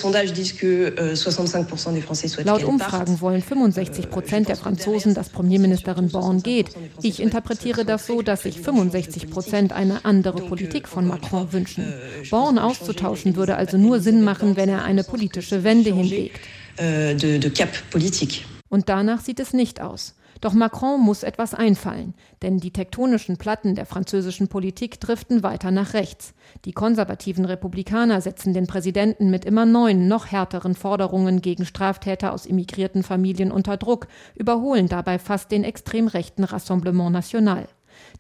Laut 2.45 2.65
Umfragen 2.65 3.21
wollen 3.21 3.43
65 3.43 4.09
Prozent 4.11 4.49
der 4.49 4.57
Franzosen, 4.57 5.15
dass 5.15 5.31
Premierministerin 5.31 6.11
Born 6.11 6.43
geht. 6.43 6.69
Ich 7.03 7.21
interpretiere 7.21 7.85
das 7.85 8.07
so, 8.07 8.23
dass 8.23 8.43
sich 8.43 8.61
65 8.61 9.29
Prozent 9.31 9.73
eine 9.73 10.05
andere 10.05 10.43
Politik 10.43 10.87
von 10.87 11.09
Macron 11.09 11.53
wünschen. 11.53 11.93
Born 12.31 12.59
auszutauschen 12.59 13.35
würde 13.37 13.57
also 13.57 13.77
nur 13.79 13.99
Sinn 14.01 14.23
machen, 14.23 14.57
wenn 14.57 14.69
er 14.69 14.85
eine 14.85 15.03
politische 15.03 15.65
Wende 15.65 15.93
hinlegt. 15.93 16.41
Euh, 16.79 17.15
de, 17.15 17.39
de 17.39 17.51
cap 17.51 17.71
politique. 17.91 18.45
Und 18.69 18.89
danach 18.89 19.21
sieht 19.21 19.41
es 19.41 19.53
nicht 19.53 19.81
aus. 19.81 20.17
Doch 20.41 20.53
Macron 20.53 21.01
muss 21.01 21.23
etwas 21.23 21.55
einfallen, 21.55 22.15
denn 22.43 22.59
die 22.59 22.73
tektonischen 22.73 23.39
Platten 23.39 23.75
der 23.75 23.87
französischen 23.87 24.49
Politik 24.49 25.01
driften 25.01 25.43
weiter 25.43 25.71
nach 25.71 25.95
rechts. 25.95 26.35
Die 26.65 26.73
konservativen 26.73 27.45
Republikaner 27.47 28.21
setzen 28.21 28.53
den 28.53 28.67
Präsidenten 28.67 29.31
mit 29.31 29.45
immer 29.45 29.65
neuen, 29.65 30.09
noch 30.09 30.27
härteren 30.27 30.75
Forderungen 30.75 31.41
gegen 31.41 31.65
Straftäter 31.65 32.33
aus 32.33 32.45
immigrierten 32.45 33.03
Familien 33.03 33.51
unter 33.51 33.77
Druck, 33.77 34.09
überholen 34.35 34.89
dabei 34.89 35.19
fast 35.19 35.51
den 35.51 35.65
extrem 35.65 36.07
rechten 36.07 36.45
Rassemblement 36.45 37.13
National. 37.13 37.69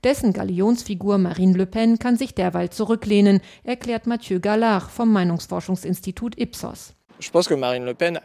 Dessen 0.05 0.33
Galionsfigur 0.33 1.19
Marine 1.19 1.57
Le 1.59 1.67
Pen 1.67 1.99
kann 1.99 2.17
sich 2.17 2.35
derweil 2.35 2.71
zurücklehnen, 2.71 3.41
erklärt 3.63 4.07
Mathieu 4.07 4.41
Gallard 4.41 4.91
vom 4.91 5.13
Meinungsforschungsinstitut 5.13 6.39
Ipsos. 6.39 6.96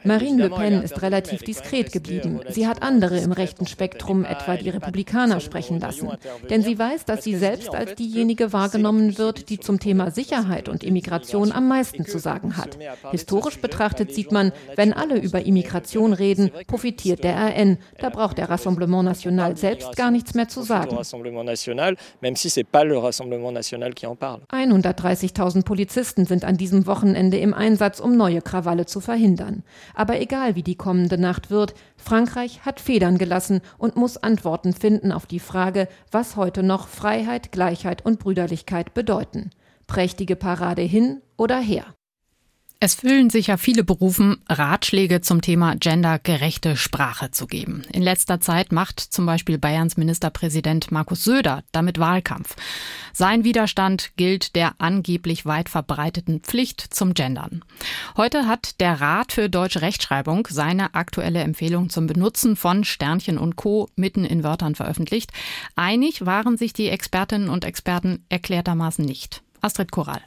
Marine 0.04 0.44
Le 0.44 0.50
Pen, 0.50 0.72
Pen 0.72 0.82
ist 0.82 1.02
relativ 1.02 1.42
diskret 1.44 1.92
geblieben. 1.92 2.42
Sie 2.50 2.68
hat 2.68 2.84
andere 2.84 3.20
im 3.20 3.32
rechten 3.32 3.66
Spektrum, 3.68 4.26
etwa 4.26 4.58
die 4.58 4.70
Republikaner, 4.70 5.40
sprechen 5.40 5.80
lassen. 5.80 6.10
Denn 6.50 6.62
sie 6.62 6.78
weiß, 6.78 7.06
dass 7.06 7.24
sie 7.24 7.36
selbst 7.36 7.74
als 7.74 7.96
diejenige 7.96 8.54
wahrgenommen 8.54 9.18
wird, 9.18 9.50
die 9.50 9.60
zum 9.60 9.80
Thema 9.80 10.12
Sicherheit 10.12 10.70
und 10.70 10.84
Immigration 10.84 11.52
am 11.52 11.68
meisten 11.68 12.06
zu 12.06 12.20
sagen 12.20 12.58
hat. 12.58 12.78
Historisch 13.12 13.60
betrachtet 13.60 14.14
sieht 14.14 14.32
man, 14.32 14.52
wenn 14.76 14.94
alle 14.94 15.20
über 15.20 15.46
Immigration 15.46 16.14
reden, 16.14 16.52
profitiert 16.68 17.24
der 17.24 17.36
RN. 17.36 17.78
Da 18.00 18.10
braucht 18.10 18.38
der 18.38 18.50
Rassemblement 18.50 19.06
National 19.06 19.58
selbst 19.58 19.96
gar 19.96 20.12
nichts 20.12 20.34
mehr 20.34 20.48
zu 20.48 20.62
sagen. 20.64 20.98
130.000 24.52 25.64
Polizisten 25.64 26.26
sind 26.26 26.44
an 26.44 26.58
diesem 26.58 26.86
Wochenende 26.88 27.38
im 27.38 27.54
Einsatz, 27.54 28.00
um 28.00 28.18
neue 28.18 28.42
Krawalle 28.42 28.81
Skandale 28.82 28.86
zu 28.86 29.00
verhindern. 29.00 29.64
Aber 29.94 30.20
egal 30.20 30.56
wie 30.56 30.64
die 30.64 30.76
kommende 30.76 31.18
Nacht 31.18 31.50
wird, 31.50 31.74
Frankreich 31.98 32.66
hat 32.66 32.80
Federn 32.80 33.18
gelassen 33.18 33.62
und 33.78 33.96
muss 33.96 34.18
Antworten 34.18 34.74
finden 34.74 35.12
auf 35.12 35.26
die 35.26 35.40
Frage, 35.40 35.88
was 36.12 36.36
heute 36.36 36.64
noch 36.64 36.88
Freiheit, 36.88 37.52
Gleichheit 37.52 38.06
und 38.06 38.20
Brüderlichkeit 38.20 38.94
bedeuten. 38.94 39.52
Prächtige 39.88 40.36
Parade 40.36 40.82
hin 40.82 41.22
oder 41.38 41.60
her. 41.60 41.86
Es 42.84 42.96
fühlen 42.96 43.30
sich 43.30 43.46
ja 43.46 43.58
viele 43.58 43.84
berufen, 43.84 44.42
Ratschläge 44.50 45.22
zum 45.22 45.44
Thema 45.44 45.76
gendergerechte 45.76 46.76
Sprache 46.76 47.30
zu 47.30 47.46
geben. 47.46 47.84
In 47.94 48.02
letzter 48.02 48.40
Zeit 48.42 48.72
macht 48.72 49.00
zum 49.00 49.28
Beispiel 49.28 49.60
Bayerns 49.60 49.98
Ministerpräsident 49.98 50.92
Markus 50.92 51.24
Söder 51.24 51.64
damit 51.72 52.00
Wahlkampf. 52.00 52.56
Sein 53.14 53.44
Widerstand 53.44 54.14
gilt 54.18 54.56
der 54.56 54.74
angeblich 54.80 55.46
weit 55.46 55.70
verbreiteten 55.70 56.40
Pflicht 56.40 56.82
zum 56.82 57.14
Gendern. 57.14 57.64
Heute 58.18 58.48
hat 58.48 58.80
der 58.80 59.00
Rat 59.00 59.34
für 59.34 59.48
deutsche 59.48 59.84
Rechtschreibung 59.84 60.48
seine 60.50 60.96
aktuelle 60.96 61.42
Empfehlung 61.42 61.92
zum 61.92 62.08
Benutzen 62.08 62.56
von 62.56 62.84
Sternchen 62.84 63.38
und 63.38 63.58
Co. 63.58 63.90
mitten 63.96 64.26
in 64.26 64.44
Wörtern 64.44 64.74
veröffentlicht. 64.74 65.32
Einig 65.76 66.26
waren 66.26 66.58
sich 66.58 66.74
die 66.74 66.90
Expertinnen 66.90 67.50
und 67.50 67.64
Experten 67.64 68.26
erklärtermaßen 68.30 69.06
nicht. 69.06 69.44
Astrid 69.62 69.92
Koral. 69.92 70.24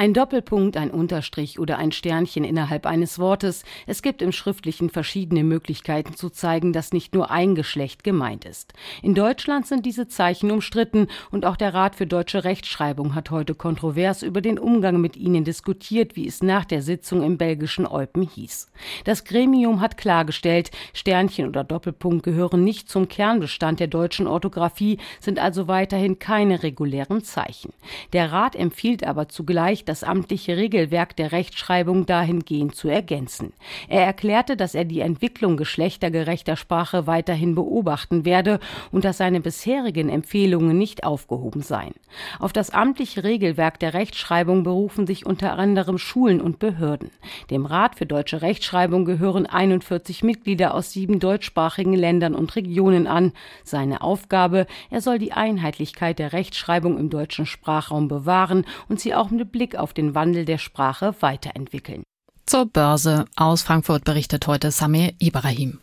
Ein 0.00 0.14
Doppelpunkt, 0.14 0.78
ein 0.78 0.90
Unterstrich 0.90 1.58
oder 1.58 1.76
ein 1.76 1.92
Sternchen 1.92 2.42
innerhalb 2.42 2.86
eines 2.86 3.18
Wortes. 3.18 3.64
Es 3.86 4.00
gibt 4.00 4.22
im 4.22 4.32
Schriftlichen 4.32 4.88
verschiedene 4.88 5.44
Möglichkeiten 5.44 6.14
zu 6.14 6.30
zeigen, 6.30 6.72
dass 6.72 6.94
nicht 6.94 7.14
nur 7.14 7.30
ein 7.30 7.54
Geschlecht 7.54 8.02
gemeint 8.02 8.46
ist. 8.46 8.72
In 9.02 9.14
Deutschland 9.14 9.66
sind 9.66 9.84
diese 9.84 10.08
Zeichen 10.08 10.52
umstritten 10.52 11.08
und 11.30 11.44
auch 11.44 11.56
der 11.58 11.74
Rat 11.74 11.96
für 11.96 12.06
deutsche 12.06 12.44
Rechtschreibung 12.44 13.14
hat 13.14 13.30
heute 13.30 13.54
kontrovers 13.54 14.22
über 14.22 14.40
den 14.40 14.58
Umgang 14.58 15.02
mit 15.02 15.18
ihnen 15.18 15.44
diskutiert, 15.44 16.16
wie 16.16 16.26
es 16.26 16.42
nach 16.42 16.64
der 16.64 16.80
Sitzung 16.80 17.22
im 17.22 17.36
belgischen 17.36 17.86
Eupen 17.86 18.22
hieß. 18.22 18.72
Das 19.04 19.26
Gremium 19.26 19.82
hat 19.82 19.98
klargestellt, 19.98 20.70
Sternchen 20.94 21.46
oder 21.46 21.62
Doppelpunkt 21.62 22.22
gehören 22.22 22.64
nicht 22.64 22.88
zum 22.88 23.06
Kernbestand 23.06 23.80
der 23.80 23.88
deutschen 23.88 24.26
Orthographie, 24.26 24.96
sind 25.20 25.38
also 25.38 25.68
weiterhin 25.68 26.18
keine 26.18 26.62
regulären 26.62 27.22
Zeichen. 27.22 27.74
Der 28.14 28.32
Rat 28.32 28.56
empfiehlt 28.56 29.04
aber 29.04 29.28
zugleich, 29.28 29.84
das 29.90 30.04
amtliche 30.04 30.56
Regelwerk 30.56 31.16
der 31.16 31.32
Rechtschreibung 31.32 32.06
dahingehend 32.06 32.76
zu 32.76 32.88
ergänzen. 32.88 33.52
Er 33.88 34.06
erklärte, 34.06 34.56
dass 34.56 34.76
er 34.76 34.84
die 34.84 35.00
Entwicklung 35.00 35.56
geschlechtergerechter 35.56 36.54
Sprache 36.56 37.08
weiterhin 37.08 37.56
beobachten 37.56 38.24
werde 38.24 38.60
und 38.92 39.04
dass 39.04 39.18
seine 39.18 39.40
bisherigen 39.40 40.08
Empfehlungen 40.08 40.78
nicht 40.78 41.02
aufgehoben 41.02 41.62
seien. 41.62 41.94
Auf 42.38 42.52
das 42.52 42.70
amtliche 42.70 43.24
Regelwerk 43.24 43.80
der 43.80 43.92
Rechtschreibung 43.92 44.62
berufen 44.62 45.08
sich 45.08 45.26
unter 45.26 45.58
anderem 45.58 45.98
Schulen 45.98 46.40
und 46.40 46.60
Behörden. 46.60 47.10
Dem 47.50 47.66
Rat 47.66 47.96
für 47.96 48.06
deutsche 48.06 48.42
Rechtschreibung 48.42 49.04
gehören 49.04 49.46
41 49.46 50.22
Mitglieder 50.22 50.72
aus 50.72 50.92
sieben 50.92 51.18
deutschsprachigen 51.18 51.94
Ländern 51.94 52.36
und 52.36 52.54
Regionen 52.54 53.08
an. 53.08 53.32
Seine 53.64 54.02
Aufgabe, 54.02 54.68
er 54.88 55.00
soll 55.00 55.18
die 55.18 55.32
Einheitlichkeit 55.32 56.20
der 56.20 56.32
Rechtschreibung 56.32 56.96
im 56.96 57.10
deutschen 57.10 57.44
Sprachraum 57.44 58.06
bewahren 58.06 58.64
und 58.88 59.00
sie 59.00 59.16
auch 59.16 59.30
mit 59.30 59.50
Blick 59.50 59.79
auf 59.80 59.92
den 59.92 60.14
Wandel 60.14 60.44
der 60.44 60.58
Sprache 60.58 61.14
weiterentwickeln. 61.20 62.02
Zur 62.46 62.66
Börse 62.66 63.26
aus 63.36 63.62
Frankfurt 63.62 64.04
berichtet 64.04 64.46
heute 64.46 64.70
Samir 64.70 65.12
Ibrahim. 65.18 65.78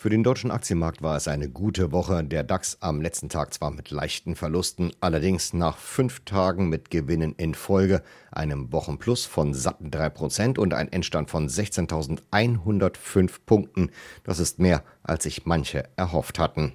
Für 0.00 0.10
den 0.10 0.22
deutschen 0.22 0.52
Aktienmarkt 0.52 1.02
war 1.02 1.16
es 1.16 1.26
eine 1.26 1.48
gute 1.48 1.90
Woche. 1.90 2.22
Der 2.22 2.44
DAX 2.44 2.78
am 2.80 3.00
letzten 3.02 3.28
Tag 3.28 3.52
zwar 3.52 3.72
mit 3.72 3.90
leichten 3.90 4.36
Verlusten, 4.36 4.92
allerdings 5.00 5.52
nach 5.54 5.76
fünf 5.76 6.20
Tagen 6.24 6.68
mit 6.68 6.90
Gewinnen 6.90 7.34
in 7.36 7.52
Folge, 7.54 8.04
einem 8.30 8.70
Wochenplus 8.72 9.26
von 9.26 9.54
satten 9.54 9.90
3% 9.90 10.56
und 10.56 10.72
ein 10.72 10.92
Endstand 10.92 11.30
von 11.30 11.48
16.105 11.48 13.32
Punkten. 13.44 13.90
Das 14.22 14.38
ist 14.38 14.60
mehr, 14.60 14.84
als 15.02 15.24
sich 15.24 15.46
manche 15.46 15.88
erhofft 15.96 16.38
hatten. 16.38 16.74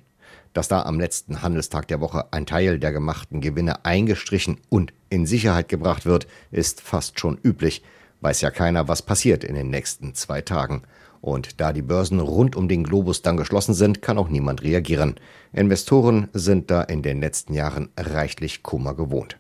Dass 0.53 0.67
da 0.67 0.83
am 0.83 0.99
letzten 0.99 1.41
Handelstag 1.41 1.87
der 1.87 1.99
Woche 1.99 2.31
ein 2.31 2.45
Teil 2.45 2.79
der 2.79 2.91
gemachten 2.91 3.41
Gewinne 3.41 3.85
eingestrichen 3.85 4.57
und 4.69 4.93
in 5.09 5.25
Sicherheit 5.25 5.67
gebracht 5.67 6.05
wird, 6.05 6.27
ist 6.51 6.81
fast 6.81 7.19
schon 7.19 7.39
üblich. 7.43 7.83
Weiß 8.21 8.41
ja 8.41 8.51
keiner, 8.51 8.87
was 8.87 9.01
passiert 9.01 9.43
in 9.43 9.55
den 9.55 9.69
nächsten 9.69 10.13
zwei 10.13 10.41
Tagen. 10.41 10.83
Und 11.21 11.59
da 11.59 11.73
die 11.73 11.81
Börsen 11.81 12.19
rund 12.19 12.55
um 12.55 12.67
den 12.67 12.83
Globus 12.83 13.21
dann 13.21 13.37
geschlossen 13.37 13.73
sind, 13.73 14.01
kann 14.01 14.17
auch 14.17 14.29
niemand 14.29 14.61
reagieren. 14.61 15.15
Investoren 15.53 16.27
sind 16.33 16.69
da 16.69 16.81
in 16.81 17.01
den 17.01 17.19
letzten 17.19 17.53
Jahren 17.53 17.89
reichlich 17.97 18.61
Kummer 18.61 18.93
gewohnt. 18.93 19.37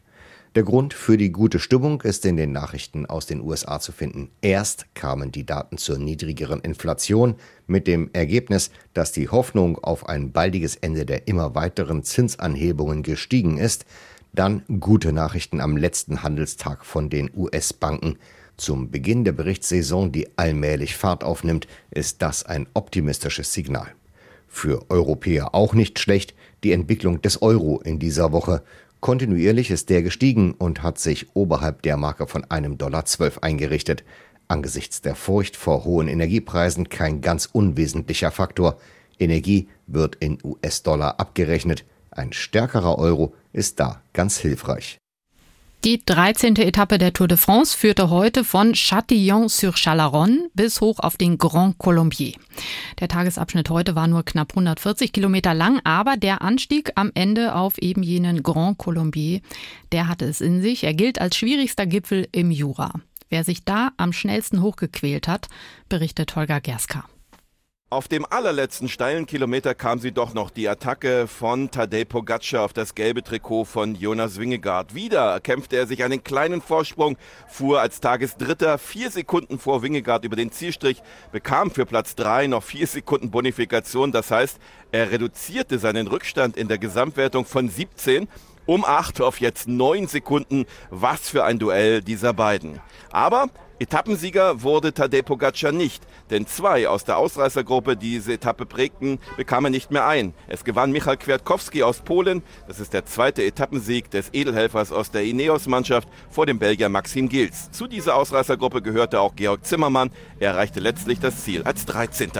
Der 0.55 0.61
Grund 0.61 0.93
für 0.93 1.17
die 1.17 1.31
gute 1.31 1.57
Stimmung 1.57 2.01
ist 2.03 2.27
in 2.27 2.37
den 2.37 2.51
Nachrichten 2.51 3.07
aus 3.07 3.25
den 3.25 3.41
USA 3.41 3.79
zu 3.79 3.91
finden. 3.91 4.29
Erst 4.41 4.85
kamen 4.93 5.31
die 5.31 5.47
Daten 5.47 5.79
zur 5.79 5.97
niedrigeren 5.97 6.59
Inflation 6.59 7.35
mit 7.65 7.87
dem 7.87 8.11
Ergebnis, 8.13 8.69
dass 8.93 9.11
die 9.11 9.29
Hoffnung 9.29 9.79
auf 9.79 10.07
ein 10.07 10.31
baldiges 10.31 10.75
Ende 10.75 11.07
der 11.07 11.27
immer 11.27 11.55
weiteren 11.55 12.03
Zinsanhebungen 12.03 13.01
gestiegen 13.01 13.57
ist. 13.57 13.85
Dann 14.31 14.61
gute 14.79 15.11
Nachrichten 15.11 15.59
am 15.59 15.75
letzten 15.75 16.21
Handelstag 16.21 16.85
von 16.85 17.09
den 17.09 17.31
US-Banken. 17.35 18.19
Zum 18.55 18.91
Beginn 18.91 19.23
der 19.23 19.31
Berichtssaison, 19.31 20.11
die 20.11 20.37
allmählich 20.37 20.95
Fahrt 20.95 21.23
aufnimmt, 21.23 21.65
ist 21.89 22.21
das 22.21 22.45
ein 22.45 22.67
optimistisches 22.75 23.53
Signal. 23.53 23.87
Für 24.47 24.91
Europäer 24.91 25.55
auch 25.55 25.73
nicht 25.73 25.97
schlecht 25.97 26.35
die 26.63 26.73
Entwicklung 26.73 27.23
des 27.23 27.41
Euro 27.41 27.81
in 27.81 27.97
dieser 27.97 28.31
Woche. 28.31 28.61
Kontinuierlich 29.03 29.69
ist 29.69 29.89
der 29.89 30.01
gestiegen 30.01 30.53
und 30.53 30.81
hat 30.81 30.97
sich 30.97 31.35
oberhalb 31.35 31.81
der 31.81 31.97
Marke 31.97 32.25
von 32.25 32.45
einem 32.49 32.77
Dollar 32.77 33.03
zwölf 33.03 33.39
eingerichtet. 33.39 34.05
Angesichts 34.47 35.01
der 35.01 35.15
Furcht 35.15 35.57
vor 35.57 35.83
hohen 35.83 36.07
Energiepreisen 36.07 36.87
kein 36.87 37.19
ganz 37.19 37.49
unwesentlicher 37.51 38.31
Faktor. 38.31 38.77
Energie 39.19 39.67
wird 39.87 40.15
in 40.21 40.37
US-Dollar 40.41 41.19
abgerechnet. 41.19 41.83
Ein 42.11 42.31
stärkerer 42.31 42.97
Euro 42.97 43.35
ist 43.51 43.81
da 43.81 44.01
ganz 44.13 44.37
hilfreich. 44.37 44.99
Die 45.83 46.01
13. 46.05 46.55
Etappe 46.55 46.97
der 46.97 47.11
Tour 47.11 47.27
de 47.27 47.37
France 47.37 47.77
führte 47.77 48.09
heute 48.09 48.45
von 48.45 48.73
Châtillon-sur-Chalaronne 48.73 50.49
bis 50.53 50.79
hoch 50.79 50.99
auf 50.99 51.17
den 51.17 51.37
Grand 51.37 51.77
Colombier. 51.77 52.35
Der 53.01 53.09
Tagesabschnitt 53.09 53.69
heute 53.69 53.93
war 53.93 54.07
nur 54.07 54.23
knapp 54.23 54.51
140 54.51 55.11
Kilometer 55.11 55.53
lang, 55.53 55.81
aber 55.83 56.15
der 56.15 56.41
Anstieg 56.41 56.93
am 56.95 57.11
Ende 57.15 57.53
auf 57.53 57.77
eben 57.79 58.01
jenen 58.01 58.43
Grand 58.43 58.77
Colombier, 58.77 59.41
der 59.91 60.07
hatte 60.07 60.23
es 60.23 60.39
in 60.39 60.61
sich. 60.61 60.85
Er 60.85 60.93
gilt 60.93 61.19
als 61.19 61.35
schwierigster 61.35 61.85
Gipfel 61.85 62.29
im 62.31 62.49
Jura. 62.49 62.93
Wer 63.27 63.43
sich 63.43 63.65
da 63.65 63.91
am 63.97 64.13
schnellsten 64.13 64.61
hochgequält 64.61 65.27
hat, 65.27 65.49
berichtet 65.89 66.33
Holger 66.37 66.61
Gerska. 66.61 67.03
Auf 67.93 68.07
dem 68.07 68.25
allerletzten 68.27 68.89
steilen 68.89 69.27
Kilometer 69.27 69.75
kam 69.75 69.99
sie 69.99 70.11
doch 70.11 70.33
noch 70.33 70.49
die 70.49 70.67
Attacke 70.67 71.27
von 71.27 71.69
Tadej 71.69 72.05
Pogacar 72.05 72.65
auf 72.65 72.73
das 72.73 72.95
gelbe 72.95 73.21
Trikot 73.21 73.65
von 73.65 73.93
Jonas 73.93 74.39
Wingegaard. 74.39 74.95
Wieder 74.95 75.39
kämpfte 75.39 75.75
er 75.75 75.85
sich 75.85 76.03
einen 76.03 76.23
kleinen 76.23 76.63
Vorsprung, 76.63 77.17
fuhr 77.47 77.81
als 77.81 78.01
Tagesdritter 78.01 78.79
vier 78.79 79.11
Sekunden 79.11 79.59
vor 79.59 79.83
Wingegaard 79.83 80.25
über 80.25 80.35
den 80.35 80.51
Zielstrich, 80.51 81.03
bekam 81.31 81.69
für 81.69 81.85
Platz 81.85 82.15
drei 82.15 82.47
noch 82.47 82.63
vier 82.63 82.87
Sekunden 82.87 83.29
Bonifikation. 83.29 84.11
Das 84.11 84.31
heißt, 84.31 84.57
er 84.91 85.11
reduzierte 85.11 85.77
seinen 85.77 86.07
Rückstand 86.07 86.57
in 86.57 86.69
der 86.69 86.79
Gesamtwertung 86.79 87.45
von 87.45 87.69
17 87.69 88.27
um 88.65 88.85
8 88.85 89.21
auf 89.21 89.39
jetzt 89.39 89.67
9 89.67 90.07
Sekunden. 90.07 90.65
Was 90.89 91.29
für 91.29 91.43
ein 91.43 91.59
Duell 91.59 92.01
dieser 92.01 92.33
beiden. 92.33 92.79
Aber 93.11 93.49
Etappensieger 93.83 94.63
wurde 94.63 94.93
Tadej 94.93 95.23
Pogacar 95.23 95.73
nicht, 95.73 96.03
denn 96.29 96.47
zwei 96.47 96.87
aus 96.87 97.03
der 97.03 97.17
Ausreißergruppe, 97.17 97.97
die 97.97 98.11
diese 98.11 98.33
Etappe 98.33 98.65
prägten, 98.65 99.19
bekamen 99.35 99.71
nicht 99.71 99.91
mehr 99.91 100.07
ein. 100.07 100.33
Es 100.47 100.63
gewann 100.63 100.93
Michal 100.93 101.17
Kwiatkowski 101.17 101.83
aus 101.83 101.99
Polen, 101.99 102.43
das 102.65 102.79
ist 102.79 102.93
der 102.93 103.05
zweite 103.05 103.43
Etappensieg 103.43 104.09
des 104.09 104.33
Edelhelfers 104.33 104.93
aus 104.93 105.11
der 105.11 105.25
Ineos-Mannschaft 105.25 106.07
vor 106.29 106.45
dem 106.45 106.59
Belgier 106.59 106.87
Maxim 106.87 107.27
Gils. 107.27 107.71
Zu 107.71 107.87
dieser 107.87 108.15
Ausreißergruppe 108.15 108.81
gehörte 108.81 109.19
auch 109.19 109.35
Georg 109.35 109.65
Zimmermann, 109.65 110.11
er 110.39 110.51
erreichte 110.51 110.79
letztlich 110.79 111.19
das 111.19 111.43
Ziel 111.43 111.63
als 111.63 111.85
13. 111.85 112.31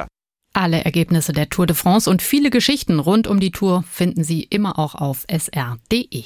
Alle 0.53 0.85
Ergebnisse 0.85 1.33
der 1.33 1.49
Tour 1.49 1.65
de 1.65 1.75
France 1.75 2.09
und 2.09 2.21
viele 2.21 2.51
Geschichten 2.51 2.99
rund 2.99 3.27
um 3.27 3.41
die 3.41 3.51
Tour 3.51 3.83
finden 3.89 4.23
Sie 4.23 4.43
immer 4.43 4.79
auch 4.79 4.95
auf 4.95 5.25
sr.de. 5.29 6.23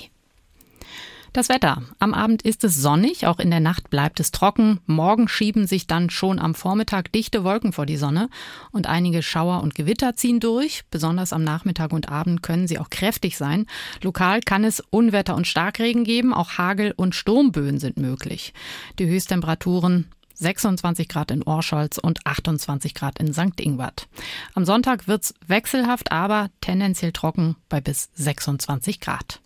Das 1.37 1.49
Wetter. 1.49 1.83
Am 1.99 2.15
Abend 2.15 2.41
ist 2.41 2.63
es 2.63 2.81
sonnig, 2.81 3.27
auch 3.27 3.37
in 3.37 3.51
der 3.51 3.59
Nacht 3.59 3.91
bleibt 3.91 4.19
es 4.19 4.31
trocken. 4.31 4.79
Morgen 4.87 5.27
schieben 5.27 5.67
sich 5.67 5.85
dann 5.85 6.09
schon 6.09 6.39
am 6.39 6.55
Vormittag 6.55 7.11
dichte 7.11 7.43
Wolken 7.43 7.73
vor 7.73 7.85
die 7.85 7.95
Sonne 7.95 8.29
und 8.71 8.87
einige 8.87 9.21
Schauer 9.21 9.61
und 9.61 9.75
Gewitter 9.75 10.15
ziehen 10.15 10.39
durch. 10.39 10.81
Besonders 10.89 11.33
am 11.33 11.43
Nachmittag 11.43 11.93
und 11.93 12.09
Abend 12.09 12.41
können 12.41 12.67
sie 12.67 12.79
auch 12.79 12.89
kräftig 12.89 13.37
sein. 13.37 13.67
Lokal 14.01 14.41
kann 14.41 14.63
es 14.63 14.79
Unwetter 14.89 15.35
und 15.35 15.45
Starkregen 15.45 16.05
geben, 16.05 16.33
auch 16.33 16.57
Hagel 16.57 16.91
und 16.97 17.13
Sturmböen 17.13 17.77
sind 17.77 17.97
möglich. 17.97 18.51
Die 18.97 19.05
Höchsttemperaturen 19.05 20.07
26 20.33 21.07
Grad 21.07 21.29
in 21.29 21.43
Orscholz 21.43 21.99
und 21.99 22.25
28 22.25 22.95
Grad 22.95 23.19
in 23.19 23.31
St. 23.31 23.61
Ingwart. 23.61 24.07
Am 24.55 24.65
Sonntag 24.65 25.07
wird's 25.07 25.35
wechselhaft, 25.45 26.11
aber 26.11 26.49
tendenziell 26.61 27.11
trocken 27.11 27.57
bei 27.69 27.79
bis 27.79 28.09
26 28.15 28.99
Grad. 28.99 29.39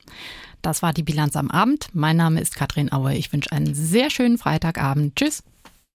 Das 0.62 0.82
war 0.82 0.94
die 0.94 1.04
Bilanz 1.04 1.36
am 1.36 1.50
Abend. 1.50 1.88
Mein 1.94 2.18
Name 2.18 2.40
ist 2.40 2.56
Katrin 2.56 2.92
Aue. 2.92 3.16
Ich 3.16 3.34
wünsche 3.34 3.52
einen 3.52 3.74
sehr 3.74 4.10
schönen 4.10 4.38
Freitagabend. 4.38 5.16
Tschüss. 5.16 5.44